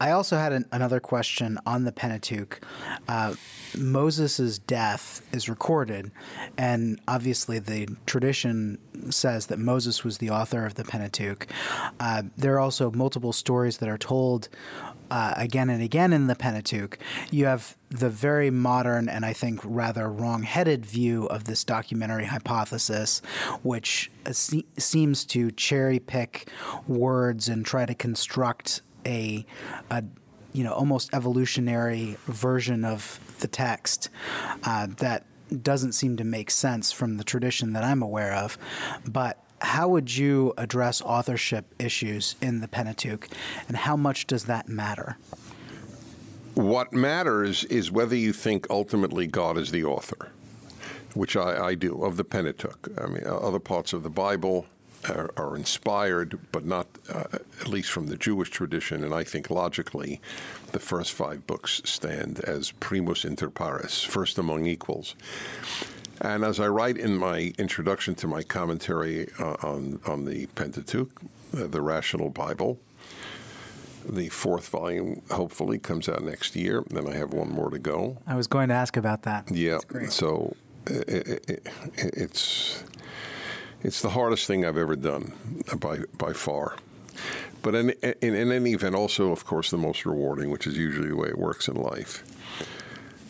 I 0.00 0.10
also 0.10 0.36
had 0.36 0.52
an, 0.52 0.66
another 0.72 1.00
question 1.00 1.58
on 1.66 1.84
the 1.84 1.92
Pentateuch. 1.92 2.60
Uh, 3.08 3.34
Moses' 3.76 4.58
death 4.58 5.26
is 5.32 5.48
recorded, 5.48 6.10
and 6.56 7.00
obviously 7.06 7.58
the 7.58 7.88
tradition 8.06 8.78
says 9.10 9.46
that 9.46 9.58
Moses 9.58 10.04
was 10.04 10.18
the 10.18 10.30
author 10.30 10.64
of 10.64 10.74
the 10.74 10.84
Pentateuch. 10.84 11.46
Uh, 12.00 12.24
there 12.36 12.54
are 12.54 12.60
also 12.60 12.90
multiple 12.90 13.32
stories 13.32 13.78
that 13.78 13.88
are 13.88 13.98
told 13.98 14.48
uh, 15.10 15.34
again 15.36 15.70
and 15.70 15.82
again 15.82 16.12
in 16.12 16.26
the 16.26 16.34
Pentateuch. 16.34 16.98
You 17.30 17.46
have 17.46 17.76
the 17.90 18.10
very 18.10 18.50
modern 18.50 19.08
and 19.08 19.24
I 19.24 19.32
think 19.32 19.60
rather 19.62 20.08
wrong 20.08 20.42
headed 20.42 20.84
view 20.84 21.26
of 21.26 21.44
this 21.44 21.64
documentary 21.64 22.26
hypothesis, 22.26 23.22
which 23.62 24.10
se- 24.30 24.66
seems 24.78 25.24
to 25.26 25.50
cherry 25.52 25.98
pick 25.98 26.48
words 26.88 27.48
and 27.48 27.64
try 27.64 27.86
to 27.86 27.94
construct 27.94 28.82
a, 29.06 29.46
a 29.90 30.04
you 30.52 30.64
know 30.64 30.72
almost 30.72 31.14
evolutionary 31.14 32.16
version 32.26 32.84
of 32.84 33.20
the 33.40 33.48
text 33.48 34.10
uh, 34.64 34.86
that 34.98 35.24
doesn't 35.62 35.92
seem 35.92 36.16
to 36.16 36.24
make 36.24 36.50
sense 36.50 36.90
from 36.90 37.16
the 37.16 37.24
tradition 37.24 37.72
that 37.72 37.84
I'm 37.84 38.02
aware 38.02 38.34
of, 38.34 38.58
but 39.06 39.42
how 39.60 39.88
would 39.88 40.14
you 40.14 40.52
address 40.58 41.00
authorship 41.00 41.74
issues 41.78 42.36
in 42.42 42.60
the 42.60 42.68
Pentateuch, 42.68 43.28
and 43.68 43.76
how 43.76 43.96
much 43.96 44.26
does 44.26 44.44
that 44.44 44.68
matter? 44.68 45.16
What 46.54 46.92
matters 46.92 47.64
is 47.64 47.90
whether 47.90 48.16
you 48.16 48.32
think 48.32 48.66
ultimately 48.70 49.26
God 49.26 49.58
is 49.58 49.70
the 49.70 49.84
author, 49.84 50.30
which 51.14 51.36
I, 51.36 51.66
I 51.66 51.74
do, 51.74 52.02
of 52.02 52.16
the 52.16 52.24
Pentateuch. 52.24 52.88
I 53.00 53.06
mean, 53.06 53.24
other 53.26 53.58
parts 53.58 53.92
of 53.92 54.02
the 54.02 54.10
Bible, 54.10 54.66
are, 55.08 55.30
are 55.36 55.56
inspired, 55.56 56.38
but 56.52 56.64
not 56.64 56.86
uh, 57.12 57.24
at 57.32 57.68
least 57.68 57.90
from 57.90 58.06
the 58.06 58.16
Jewish 58.16 58.50
tradition. 58.50 59.04
And 59.04 59.14
I 59.14 59.24
think 59.24 59.50
logically, 59.50 60.20
the 60.72 60.78
first 60.78 61.12
five 61.12 61.46
books 61.46 61.80
stand 61.84 62.40
as 62.40 62.72
primus 62.72 63.24
inter 63.24 63.50
pares, 63.50 64.02
first 64.02 64.38
among 64.38 64.66
equals. 64.66 65.14
And 66.20 66.44
as 66.44 66.58
I 66.60 66.68
write 66.68 66.96
in 66.96 67.18
my 67.18 67.52
introduction 67.58 68.14
to 68.16 68.26
my 68.26 68.42
commentary 68.42 69.28
uh, 69.38 69.56
on 69.62 70.00
on 70.06 70.24
the 70.24 70.46
Pentateuch, 70.54 71.10
uh, 71.56 71.66
the 71.66 71.82
Rational 71.82 72.30
Bible, 72.30 72.78
the 74.08 74.28
fourth 74.30 74.68
volume 74.68 75.22
hopefully 75.30 75.78
comes 75.78 76.08
out 76.08 76.22
next 76.22 76.56
year. 76.56 76.82
Then 76.88 77.06
I 77.06 77.14
have 77.14 77.32
one 77.34 77.50
more 77.50 77.70
to 77.70 77.78
go. 77.78 78.16
I 78.26 78.34
was 78.34 78.46
going 78.46 78.68
to 78.68 78.74
ask 78.74 78.96
about 78.96 79.22
that. 79.22 79.50
Yeah. 79.50 79.78
So 80.08 80.56
it, 80.86 81.08
it, 81.08 81.48
it, 81.48 81.68
it's 81.96 82.84
it's 83.82 84.02
the 84.02 84.10
hardest 84.10 84.46
thing 84.46 84.64
I've 84.64 84.78
ever 84.78 84.96
done 84.96 85.32
by 85.78 85.98
by 86.16 86.32
far. 86.32 86.76
But 87.62 87.74
in, 87.74 87.90
in, 87.90 88.34
in 88.34 88.52
any 88.52 88.74
event, 88.74 88.94
also, 88.94 89.32
of 89.32 89.44
course, 89.44 89.70
the 89.70 89.78
most 89.78 90.06
rewarding, 90.06 90.50
which 90.50 90.66
is 90.66 90.76
usually 90.76 91.08
the 91.08 91.16
way 91.16 91.28
it 91.28 91.38
works 91.38 91.66
in 91.66 91.74
life. 91.74 92.22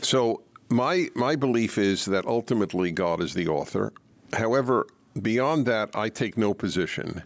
So 0.03 0.43
my 0.69 1.09
my 1.15 1.37
belief 1.37 1.79
is 1.79 2.05
that 2.07 2.27
ultimately 2.27 2.91
God 2.91 3.21
is 3.21 3.35
the 3.35 3.49
author. 3.49 3.93
However, 4.33 4.87
beyond 5.21 5.67
that, 5.67 5.91
I 5.95 6.09
take 6.09 6.37
no 6.37 6.53
position 6.55 7.23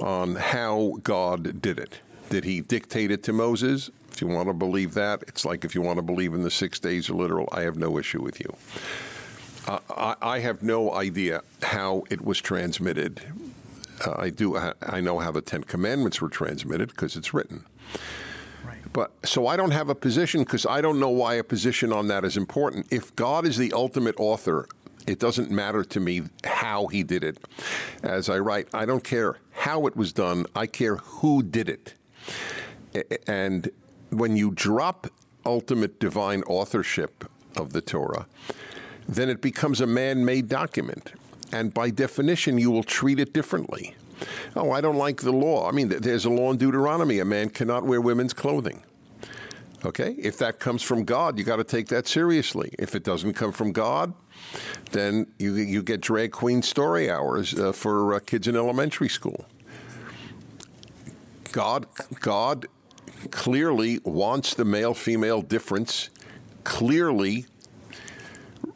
on 0.00 0.36
how 0.36 0.98
God 1.02 1.60
did 1.60 1.78
it. 1.78 2.00
Did 2.30 2.44
he 2.44 2.60
dictate 2.60 3.10
it 3.10 3.22
to 3.24 3.32
Moses? 3.32 3.90
If 4.12 4.20
you 4.20 4.28
want 4.28 4.48
to 4.48 4.54
believe 4.54 4.94
that, 4.94 5.22
it's 5.26 5.44
like 5.44 5.64
if 5.64 5.74
you 5.74 5.82
want 5.82 5.96
to 5.98 6.02
believe 6.02 6.34
in 6.34 6.42
the 6.42 6.50
six 6.50 6.78
days 6.78 7.10
are 7.10 7.14
literal, 7.14 7.48
I 7.52 7.62
have 7.62 7.76
no 7.76 7.98
issue 7.98 8.22
with 8.22 8.38
you. 8.40 8.54
Uh, 9.66 9.78
I, 9.90 10.16
I, 10.20 10.38
have 10.40 10.62
no 10.62 10.92
idea 10.92 11.42
how 11.62 12.04
it 12.10 12.22
was 12.22 12.40
transmitted. 12.40 13.22
Uh, 14.04 14.14
I 14.18 14.30
do. 14.30 14.56
I 14.56 15.00
know 15.00 15.18
how 15.18 15.30
the 15.30 15.40
Ten 15.40 15.64
Commandments 15.64 16.20
were 16.20 16.28
transmitted 16.28 16.88
because 16.88 17.16
it's 17.16 17.32
written. 17.32 17.64
Right. 18.64 18.78
But 18.92 19.12
so 19.24 19.46
I 19.46 19.56
don't 19.56 19.70
have 19.70 19.88
a 19.88 19.94
position 19.94 20.44
because 20.44 20.66
I 20.66 20.80
don't 20.80 21.00
know 21.00 21.08
why 21.08 21.34
a 21.34 21.44
position 21.44 21.92
on 21.92 22.08
that 22.08 22.24
is 22.24 22.36
important. 22.36 22.88
If 22.90 23.16
God 23.16 23.46
is 23.46 23.56
the 23.56 23.72
ultimate 23.72 24.16
author, 24.18 24.68
it 25.06 25.18
doesn't 25.18 25.50
matter 25.50 25.84
to 25.84 26.00
me 26.00 26.22
how 26.44 26.86
he 26.88 27.02
did 27.02 27.24
it. 27.24 27.38
As 28.02 28.28
I 28.28 28.38
write, 28.38 28.68
I 28.74 28.84
don't 28.84 29.04
care 29.04 29.36
how 29.52 29.86
it 29.86 29.96
was 29.96 30.12
done. 30.12 30.46
I 30.54 30.66
care 30.66 30.96
who 30.96 31.42
did 31.42 31.68
it. 31.68 31.94
And 33.26 33.70
when 34.10 34.36
you 34.36 34.50
drop 34.50 35.06
ultimate 35.46 35.98
divine 35.98 36.42
authorship 36.42 37.24
of 37.56 37.72
the 37.72 37.80
Torah, 37.80 38.26
then 39.08 39.28
it 39.28 39.40
becomes 39.40 39.80
a 39.80 39.86
man 39.86 40.24
made 40.24 40.48
document. 40.48 41.12
And 41.52 41.72
by 41.72 41.90
definition, 41.90 42.58
you 42.58 42.70
will 42.70 42.82
treat 42.82 43.18
it 43.18 43.32
differently. 43.32 43.94
Oh, 44.56 44.70
I 44.70 44.80
don't 44.80 44.96
like 44.96 45.22
the 45.22 45.32
law. 45.32 45.68
I 45.68 45.72
mean, 45.72 45.88
there's 45.88 46.24
a 46.24 46.30
law 46.30 46.50
in 46.50 46.56
Deuteronomy 46.56 47.18
a 47.18 47.24
man 47.24 47.50
cannot 47.50 47.84
wear 47.84 48.00
women's 48.00 48.32
clothing. 48.32 48.82
Okay? 49.84 50.12
If 50.18 50.38
that 50.38 50.58
comes 50.58 50.82
from 50.82 51.04
God, 51.04 51.38
you 51.38 51.44
got 51.44 51.56
to 51.56 51.64
take 51.64 51.88
that 51.88 52.08
seriously. 52.08 52.72
If 52.78 52.94
it 52.94 53.04
doesn't 53.04 53.34
come 53.34 53.52
from 53.52 53.72
God, 53.72 54.14
then 54.92 55.26
you, 55.38 55.54
you 55.54 55.82
get 55.82 56.00
drag 56.00 56.32
queen 56.32 56.62
story 56.62 57.10
hours 57.10 57.58
uh, 57.58 57.72
for 57.72 58.14
uh, 58.14 58.20
kids 58.20 58.48
in 58.48 58.56
elementary 58.56 59.08
school. 59.08 59.44
God, 61.52 61.86
God 62.20 62.66
clearly 63.30 64.00
wants 64.04 64.54
the 64.54 64.64
male 64.64 64.94
female 64.94 65.42
difference 65.42 66.10
clearly 66.64 67.46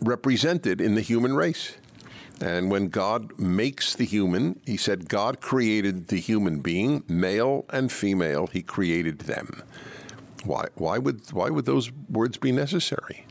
represented 0.01 0.81
in 0.81 0.95
the 0.95 1.01
human 1.01 1.35
race. 1.35 1.77
And 2.41 2.71
when 2.71 2.89
God 2.89 3.37
makes 3.39 3.95
the 3.95 4.05
human, 4.05 4.61
he 4.65 4.77
said 4.77 5.09
God 5.09 5.41
created 5.41 6.09
the 6.09 6.21
human 6.21 6.61
being, 6.61 7.03
male 7.09 7.65
and 7.71 7.91
female, 7.91 8.47
he 8.47 8.63
created 8.63 9.21
them. 9.21 9.63
Why, 10.45 10.67
why, 10.77 10.99
would, 10.99 11.33
why 11.33 11.51
would 11.51 11.65
those 11.65 11.91
words 12.09 12.37
be 12.37 12.53
necessary? 12.53 13.27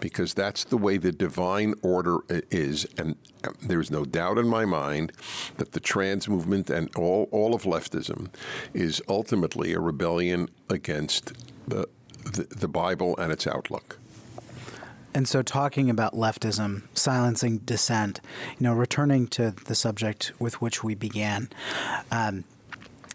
Because 0.00 0.34
that's 0.34 0.64
the 0.64 0.76
way 0.76 0.98
the 0.98 1.12
divine 1.12 1.74
order 1.82 2.18
is. 2.28 2.86
And 2.98 3.16
um, 3.44 3.54
there's 3.62 3.90
no 3.90 4.04
doubt 4.04 4.36
in 4.36 4.48
my 4.48 4.66
mind 4.66 5.12
that 5.56 5.72
the 5.72 5.80
trans 5.80 6.28
movement 6.28 6.68
and 6.68 6.94
all, 6.96 7.28
all 7.30 7.54
of 7.54 7.62
leftism 7.62 8.28
is 8.74 9.02
ultimately 9.08 9.72
a 9.72 9.80
rebellion 9.80 10.50
against 10.68 11.32
the, 11.68 11.88
the, 12.24 12.46
the 12.54 12.68
Bible 12.68 13.16
and 13.16 13.32
its 13.32 13.46
outlook. 13.46 13.99
And 15.12 15.26
so, 15.26 15.42
talking 15.42 15.90
about 15.90 16.14
leftism, 16.14 16.82
silencing 16.94 17.58
dissent, 17.58 18.20
you 18.58 18.64
know, 18.64 18.72
returning 18.72 19.26
to 19.28 19.50
the 19.50 19.74
subject 19.74 20.32
with 20.38 20.60
which 20.60 20.84
we 20.84 20.94
began, 20.94 21.48
um, 22.12 22.44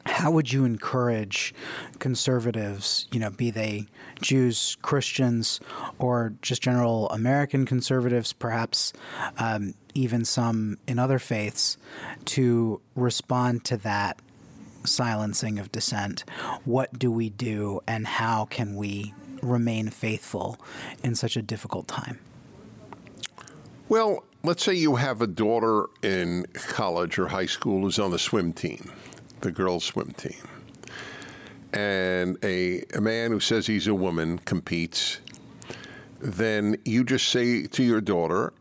how 0.05 0.29
would 0.31 0.53
you 0.53 0.65
encourage 0.65 1.53
conservatives, 1.99 3.07
you 3.11 3.19
know, 3.19 3.29
be 3.29 3.49
they 3.49 3.87
Jews, 4.21 4.77
Christians, 4.81 5.59
or 5.97 6.33
just 6.41 6.61
general 6.61 7.09
American 7.09 7.65
conservatives, 7.65 8.31
perhaps 8.33 8.93
um, 9.37 9.73
even 9.93 10.23
some 10.25 10.77
in 10.87 10.99
other 10.99 11.17
faiths, 11.17 11.77
to 12.25 12.81
respond 12.95 13.63
to 13.65 13.77
that 13.77 14.19
silencing 14.83 15.59
of 15.59 15.71
dissent? 15.71 16.23
What 16.65 16.99
do 16.99 17.11
we 17.11 17.29
do, 17.29 17.81
and 17.87 18.05
how 18.05 18.45
can 18.45 18.75
we 18.75 19.13
remain 19.45 19.89
faithful 19.89 20.59
in 21.03 21.15
such 21.15 21.37
a 21.37 21.41
difficult 21.41 21.87
time? 21.87 22.19
Well, 23.87 24.23
let's 24.43 24.63
say 24.63 24.73
you 24.73 24.95
have 24.95 25.21
a 25.21 25.27
daughter 25.27 25.85
in 26.01 26.45
college 26.53 27.19
or 27.19 27.27
high 27.27 27.45
school 27.45 27.81
who's 27.81 27.99
on 27.99 28.11
the 28.11 28.19
swim 28.19 28.51
team, 28.51 28.91
the 29.41 29.51
girls' 29.51 29.83
swim 29.83 30.11
team, 30.13 30.47
and 31.73 32.37
a, 32.43 32.83
a 32.95 33.01
man 33.01 33.31
who 33.31 33.39
says 33.39 33.67
he's 33.67 33.87
a 33.87 33.93
woman 33.93 34.39
competes. 34.39 35.19
Then 36.19 36.77
you 36.85 37.03
just 37.03 37.29
say 37.29 37.67
to 37.67 37.83
your 37.83 38.01
daughter, 38.01 38.53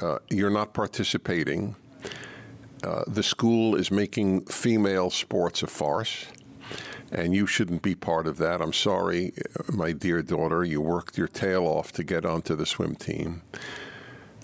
uh, 0.00 0.18
You're 0.28 0.50
not 0.50 0.74
participating. 0.74 1.76
Uh, 2.82 3.04
the 3.06 3.22
school 3.22 3.76
is 3.76 3.90
making 3.90 4.44
female 4.44 5.08
sports 5.08 5.62
a 5.62 5.66
farce 5.66 6.26
and 7.14 7.34
you 7.34 7.46
shouldn't 7.46 7.82
be 7.82 7.94
part 7.94 8.26
of 8.26 8.38
that. 8.38 8.60
I'm 8.60 8.72
sorry, 8.72 9.32
my 9.72 9.92
dear 9.92 10.22
daughter, 10.22 10.64
you 10.64 10.80
worked 10.80 11.16
your 11.16 11.28
tail 11.28 11.64
off 11.66 11.92
to 11.92 12.04
get 12.04 12.24
onto 12.24 12.54
the 12.54 12.66
swim 12.66 12.96
team. 12.96 13.42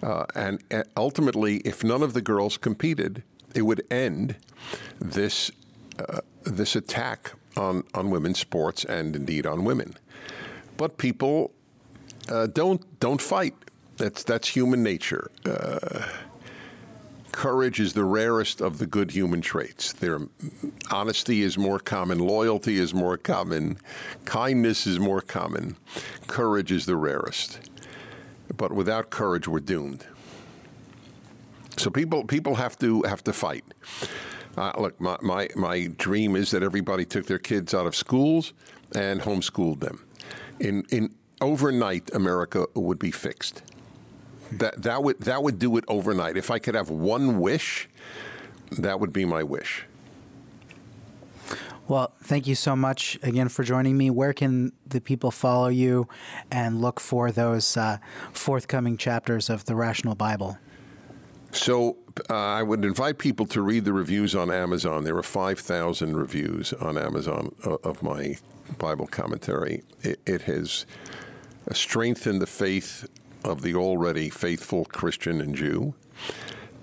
Uh, 0.02 0.24
and, 0.35 0.62
and 0.70 0.85
ultimately, 0.96 1.56
if 1.59 1.85
none 1.85 2.02
of 2.02 2.14
the 2.14 2.22
girls 2.22 2.56
competed, 2.56 3.22
it 3.54 3.62
would 3.62 3.83
end 3.90 4.37
this 4.98 5.50
uh, 5.98 6.20
this 6.44 6.74
attack 6.76 7.33
on 7.56 7.85
on 7.94 8.11
women's 8.11 8.38
sports 8.38 8.85
and 8.85 9.14
indeed 9.14 9.46
on 9.46 9.64
women. 9.64 9.96
But 10.76 10.96
people 10.96 11.52
uh, 12.28 12.46
don't 12.46 13.00
don't 13.00 13.20
fight. 13.20 13.54
That's 13.96 14.22
that's 14.22 14.48
human 14.48 14.83
nature. 14.83 15.30
Uh, 15.44 16.06
courage 17.33 17.81
is 17.81 17.93
the 17.93 18.05
rarest 18.05 18.61
of 18.61 18.79
the 18.79 18.87
good 18.87 19.11
human 19.11 19.40
traits. 19.40 19.93
There, 19.93 20.21
honesty 20.90 21.43
is 21.43 21.57
more 21.57 21.79
common, 21.79 22.19
loyalty 22.19 22.79
is 22.79 22.95
more 22.95 23.16
common, 23.16 23.79
kindness 24.25 24.87
is 24.87 24.99
more 24.99 25.21
common. 25.21 25.77
Courage 26.27 26.73
is 26.73 26.87
the 26.87 26.97
rarest. 26.97 27.71
But 28.57 28.73
without 28.73 29.11
courage, 29.11 29.49
we're 29.49 29.61
doomed. 29.61 30.07
So 31.77 31.90
people 31.90 32.25
people 32.25 32.57
have 32.57 32.79
to 32.81 33.03
have 33.03 33.25
to 33.25 33.33
fight. 33.33 33.64
Uh, 34.57 34.73
look, 34.79 35.01
my, 35.01 35.16
my 35.23 35.49
my 35.57 35.87
dream 35.97 36.37
is 36.37 36.51
that 36.51 36.62
everybody 36.62 37.05
took 37.05 37.27
their 37.27 37.38
kids 37.38 37.73
out 37.73 37.87
of 37.87 37.97
schools 37.97 38.53
and 38.95 39.23
homeschooled 39.23 39.81
them. 39.81 40.05
In 40.59 40.85
in 40.90 41.14
overnight, 41.40 42.14
America 42.14 42.66
would 42.75 42.99
be 42.99 43.11
fixed. 43.11 43.62
That 44.52 44.82
that 44.82 45.02
would 45.02 45.20
that 45.20 45.42
would 45.42 45.58
do 45.58 45.76
it 45.76 45.84
overnight. 45.88 46.36
If 46.36 46.50
I 46.50 46.58
could 46.58 46.74
have 46.74 46.90
one 46.90 47.40
wish, 47.40 47.88
that 48.72 49.00
would 49.00 49.12
be 49.12 49.24
my 49.24 49.42
wish. 49.42 49.84
Well, 51.88 52.12
thank 52.22 52.46
you 52.46 52.54
so 52.54 52.76
much 52.76 53.18
again 53.20 53.48
for 53.48 53.64
joining 53.64 53.98
me. 53.98 54.10
Where 54.10 54.32
can 54.32 54.72
the 54.86 55.00
people 55.00 55.32
follow 55.32 55.66
you 55.66 56.06
and 56.48 56.80
look 56.80 57.00
for 57.00 57.32
those 57.32 57.76
uh, 57.76 57.98
forthcoming 58.32 58.96
chapters 58.96 59.50
of 59.50 59.64
the 59.64 59.74
Rational 59.74 60.14
Bible? 60.14 60.56
So 61.50 61.96
uh, 62.28 62.34
I 62.34 62.62
would 62.62 62.84
invite 62.84 63.18
people 63.18 63.44
to 63.46 63.60
read 63.60 63.84
the 63.84 63.92
reviews 63.92 64.36
on 64.36 64.52
Amazon. 64.52 65.02
There 65.02 65.16
are 65.16 65.22
5,000 65.24 66.16
reviews 66.16 66.72
on 66.74 66.96
Amazon 66.96 67.52
uh, 67.66 67.74
of 67.82 68.04
my 68.04 68.36
Bible 68.78 69.08
commentary. 69.08 69.82
It, 70.02 70.20
it 70.24 70.42
has 70.42 70.86
strengthened 71.72 72.40
the 72.40 72.46
faith 72.46 73.08
of 73.44 73.62
the 73.62 73.74
already 73.74 74.29
faithful 74.31 74.85
Christian 74.85 75.40
and 75.40 75.55
Jew. 75.55 75.94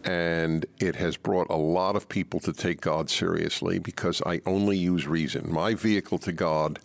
And 0.04 0.66
it 0.80 0.96
has 0.96 1.18
brought 1.18 1.50
a 1.50 1.58
lot 1.58 1.98
of 1.98 2.08
people 2.08 2.40
to 2.42 2.54
take 2.54 2.80
God 2.80 3.10
seriously 3.10 3.78
because 3.78 4.22
I 4.26 4.40
only 4.46 4.78
use 4.78 5.06
reason. 5.06 5.52
My 5.52 5.74
vehicle 5.74 6.18
to 6.20 6.32
God 6.32 6.80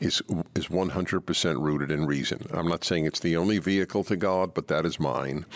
is 0.00 0.20
is 0.56 0.66
100% 0.66 1.62
rooted 1.62 1.92
in 1.92 2.06
reason. 2.06 2.46
I'm 2.52 2.66
not 2.66 2.82
saying 2.82 3.06
it's 3.06 3.20
the 3.20 3.36
only 3.36 3.58
vehicle 3.58 4.02
to 4.04 4.16
God, 4.16 4.52
but 4.52 4.66
that 4.66 4.84
is 4.84 4.98
mine. 4.98 5.46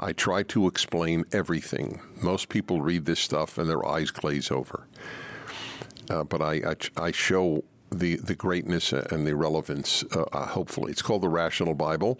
I 0.00 0.12
try 0.12 0.42
to 0.44 0.66
explain 0.66 1.24
everything. 1.30 2.00
Most 2.20 2.48
people 2.48 2.82
read 2.82 3.04
this 3.04 3.20
stuff 3.20 3.58
and 3.58 3.70
their 3.70 3.86
eyes 3.86 4.10
glaze 4.10 4.50
over. 4.50 4.88
Uh, 6.10 6.24
but 6.24 6.42
I, 6.42 6.54
I, 6.54 6.76
I 6.96 7.10
show 7.12 7.64
the, 7.98 8.16
the 8.16 8.34
greatness 8.34 8.92
and 8.92 9.26
the 9.26 9.34
relevance, 9.34 10.04
uh, 10.14 10.22
uh, 10.32 10.46
hopefully. 10.46 10.92
It's 10.92 11.02
called 11.02 11.22
the 11.22 11.28
Rational 11.28 11.74
Bible. 11.74 12.18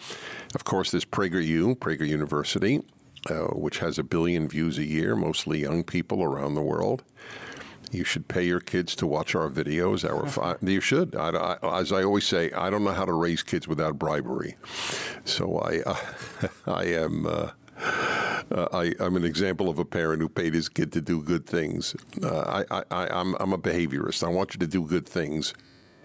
Of 0.54 0.64
course, 0.64 0.90
there's 0.90 1.04
PragerU, 1.04 1.76
Prager 1.76 2.06
University, 2.06 2.82
uh, 3.30 3.46
which 3.54 3.78
has 3.78 3.98
a 3.98 4.02
billion 4.02 4.48
views 4.48 4.78
a 4.78 4.84
year, 4.84 5.16
mostly 5.16 5.60
young 5.60 5.84
people 5.84 6.22
around 6.22 6.54
the 6.54 6.62
world. 6.62 7.02
You 7.92 8.04
should 8.04 8.26
pay 8.26 8.44
your 8.44 8.60
kids 8.60 8.96
to 8.96 9.06
watch 9.06 9.34
our 9.34 9.48
videos. 9.48 10.04
Our 10.04 10.58
you 10.60 10.80
should. 10.80 11.14
I, 11.14 11.28
I, 11.30 11.80
as 11.80 11.92
I 11.92 12.02
always 12.02 12.26
say, 12.26 12.50
I 12.50 12.68
don't 12.68 12.82
know 12.82 12.92
how 12.92 13.04
to 13.04 13.12
raise 13.12 13.44
kids 13.44 13.68
without 13.68 13.98
bribery. 13.98 14.56
So 15.24 15.60
I, 15.60 15.98
I 16.66 16.84
am. 16.86 17.52
Uh, 18.50 18.68
I, 18.72 19.04
am 19.04 19.16
an 19.16 19.24
example 19.24 19.68
of 19.68 19.78
a 19.78 19.84
parent 19.84 20.22
who 20.22 20.28
paid 20.28 20.54
his 20.54 20.68
kid 20.68 20.92
to 20.92 21.00
do 21.00 21.22
good 21.22 21.46
things. 21.46 21.96
Uh, 22.22 22.64
I, 22.70 22.82
I, 22.90 23.08
I'm, 23.08 23.34
I'm 23.40 23.52
a 23.52 23.58
behaviorist. 23.58 24.22
I 24.22 24.28
want 24.28 24.54
you 24.54 24.60
to 24.60 24.66
do 24.66 24.82
good 24.82 25.06
things. 25.06 25.52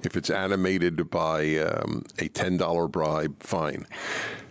If 0.04 0.17
it's 0.17 0.32
animated 0.32 1.12
by 1.12 1.58
um, 1.58 2.04
a 2.17 2.27
ten 2.27 2.58
dollar 2.58 2.88
bribe, 2.88 3.43
fine. 3.43 3.86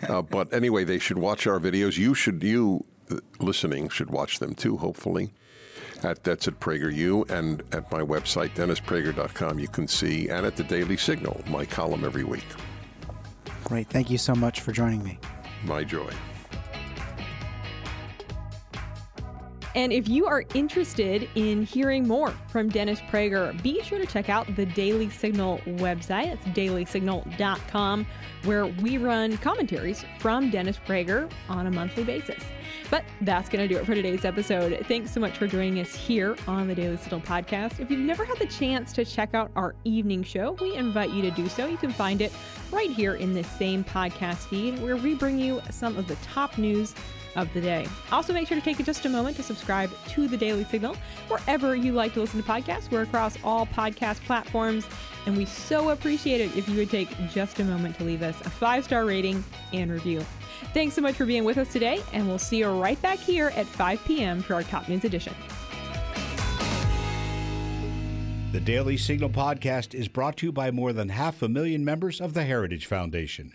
Uh, 0.09 0.23
but 0.23 0.53
anyway, 0.53 0.85
they 0.85 1.01
should 1.01 1.19
watch 1.19 1.45
our 1.49 1.59
videos. 1.59 1.99
You 1.99 2.15
should, 2.15 2.43
you 2.45 2.85
uh, 3.11 3.17
listening, 3.41 3.89
should 3.89 4.11
watch 4.11 4.39
them 4.39 4.55
too. 4.55 4.77
Hopefully, 4.77 5.33
at 6.05 6.23
that's 6.23 6.47
at 6.47 6.61
PragerU 6.61 7.29
and 7.31 7.65
at 7.73 7.91
my 7.91 8.01
website 8.01 8.55
DennisPrager.com. 8.55 9.59
You 9.59 9.67
can 9.67 9.89
see 9.89 10.29
and 10.29 10.47
at 10.47 10.55
the 10.55 10.63
Daily 10.65 10.97
Signal, 10.97 11.41
my 11.49 11.65
column 11.65 12.05
every 12.05 12.25
week. 12.25 12.47
Great. 13.65 13.89
Thank 13.89 14.09
you 14.09 14.19
so 14.19 14.37
much 14.37 14.61
for 14.61 14.71
joining 14.71 15.03
me. 15.03 15.19
My 15.65 15.83
joy. 15.83 16.13
And 19.75 19.93
if 19.93 20.09
you 20.09 20.27
are 20.27 20.45
interested 20.55 21.29
in 21.37 21.63
hearing 21.63 22.09
more 22.09 22.35
from 22.49 22.69
Dennis 22.69 23.01
Prager, 23.03 23.61
be 23.63 23.81
sure 23.83 23.99
to 23.99 24.07
check 24.07 24.29
out 24.29 24.55
the 24.57 24.67
Daily 24.67 25.09
Signal 25.11 25.59
website. 25.67 26.27
It's 26.27 26.45
dailysignal.com, 26.47 28.07
where 28.45 28.67
we 28.67 28.99
run 28.99 29.37
commentaries 29.39 30.05
from 30.19 30.51
Dennis 30.51 30.79
Prager 30.85 31.31
on 31.49 31.69
a 31.69 31.71
monthly 31.71 32.03
basis. 32.03 32.43
But 32.91 33.05
that's 33.21 33.49
going 33.49 33.67
to 33.67 33.73
do 33.73 33.81
it 33.81 33.87
for 33.87 33.95
today's 33.95 34.25
episode. 34.25 34.85
Thanks 34.89 35.13
so 35.13 35.21
much 35.21 35.39
for 35.39 35.47
joining 35.47 35.79
us 35.79 35.95
here 35.95 36.37
on 36.49 36.67
the 36.67 36.75
Daily 36.75 36.97
Signal 36.97 37.21
podcast. 37.21 37.79
If 37.79 37.89
you've 37.91 38.01
never 38.01 38.25
had 38.25 38.39
the 38.39 38.47
chance 38.47 38.93
to 38.95 39.05
check 39.05 39.35
out 39.35 39.53
our 39.55 39.77
evening 39.85 40.25
show, 40.25 40.57
we 40.61 40.75
invite 40.75 41.11
you 41.11 41.23
to 41.23 41.31
do 41.31 41.49
so. 41.49 41.67
You 41.67 41.77
can 41.77 41.93
find 41.93 42.21
it 42.21 42.33
right 42.73 42.91
here 42.91 43.15
in 43.15 43.33
this 43.33 43.47
same 43.47 43.85
podcast 43.85 44.49
feed, 44.49 44.83
where 44.83 44.97
we 44.97 45.15
bring 45.15 45.39
you 45.39 45.61
some 45.71 45.97
of 45.97 46.09
the 46.09 46.17
top 46.17 46.59
news 46.59 46.97
of 47.37 47.53
the 47.53 47.61
day. 47.61 47.87
Also, 48.13 48.33
make 48.33 48.49
sure 48.49 48.57
to 48.57 48.63
take 48.63 48.85
just 48.85 49.05
a 49.05 49.09
moment 49.09 49.37
to 49.37 49.43
subscribe 49.43 49.91
to 50.09 50.29
the 50.29 50.37
Daily 50.37 50.65
Signal 50.65 50.97
wherever 51.29 51.75
you 51.75 51.93
like 51.93 52.15
to 52.15 52.21
listen 52.21 52.43
to 52.43 52.49
podcasts. 52.49 52.91
We're 52.91 53.03
across 53.03 53.37
all 53.45 53.67
podcast 53.67 54.21
platforms, 54.25 54.87
and 55.27 55.37
we 55.37 55.45
so 55.45 55.91
appreciate 55.91 56.41
it 56.41 56.57
if 56.57 56.69
you 56.69 56.77
would 56.77 56.91
take 56.91 57.09
just 57.31 57.61
a 57.61 57.65
moment 57.65 57.97
to 57.99 58.05
leave 58.05 58.23
us 58.23 58.41
a 58.43 58.51
five 58.51 58.85
star 58.85 59.05
rating 59.05 59.45
and 59.73 59.91
review. 59.91 60.25
Thanks 60.75 60.95
so 60.95 61.03
much 61.03 61.15
for 61.15 61.27
being 61.27 61.45
with 61.45 61.59
us 61.59 61.73
today, 61.73 62.03
and 62.13 62.29
we'll 62.29 62.39
see 62.39 62.59
you 62.59 62.69
right 62.69 63.01
back 63.03 63.19
here 63.19 63.53
at 63.57 63.67
5 63.67 64.05
p.m. 64.05 64.43
for 64.43 64.55
our 64.55 64.63
Top 64.63 64.89
News 64.89 65.05
Edition. 65.05 65.35
The 68.53 68.61
Daily 68.61 68.97
Signal 68.97 69.31
podcast 69.31 69.95
is 69.95 70.09
brought 70.09 70.37
to 70.39 70.47
you 70.47 70.53
by 70.53 70.71
more 70.71 70.93
than 70.93 71.09
half 71.09 71.41
a 71.41 71.49
million 71.49 71.85
members 71.85 72.21
of 72.21 72.35
the 72.35 72.43
Heritage 72.43 72.87
Foundation. 72.87 73.55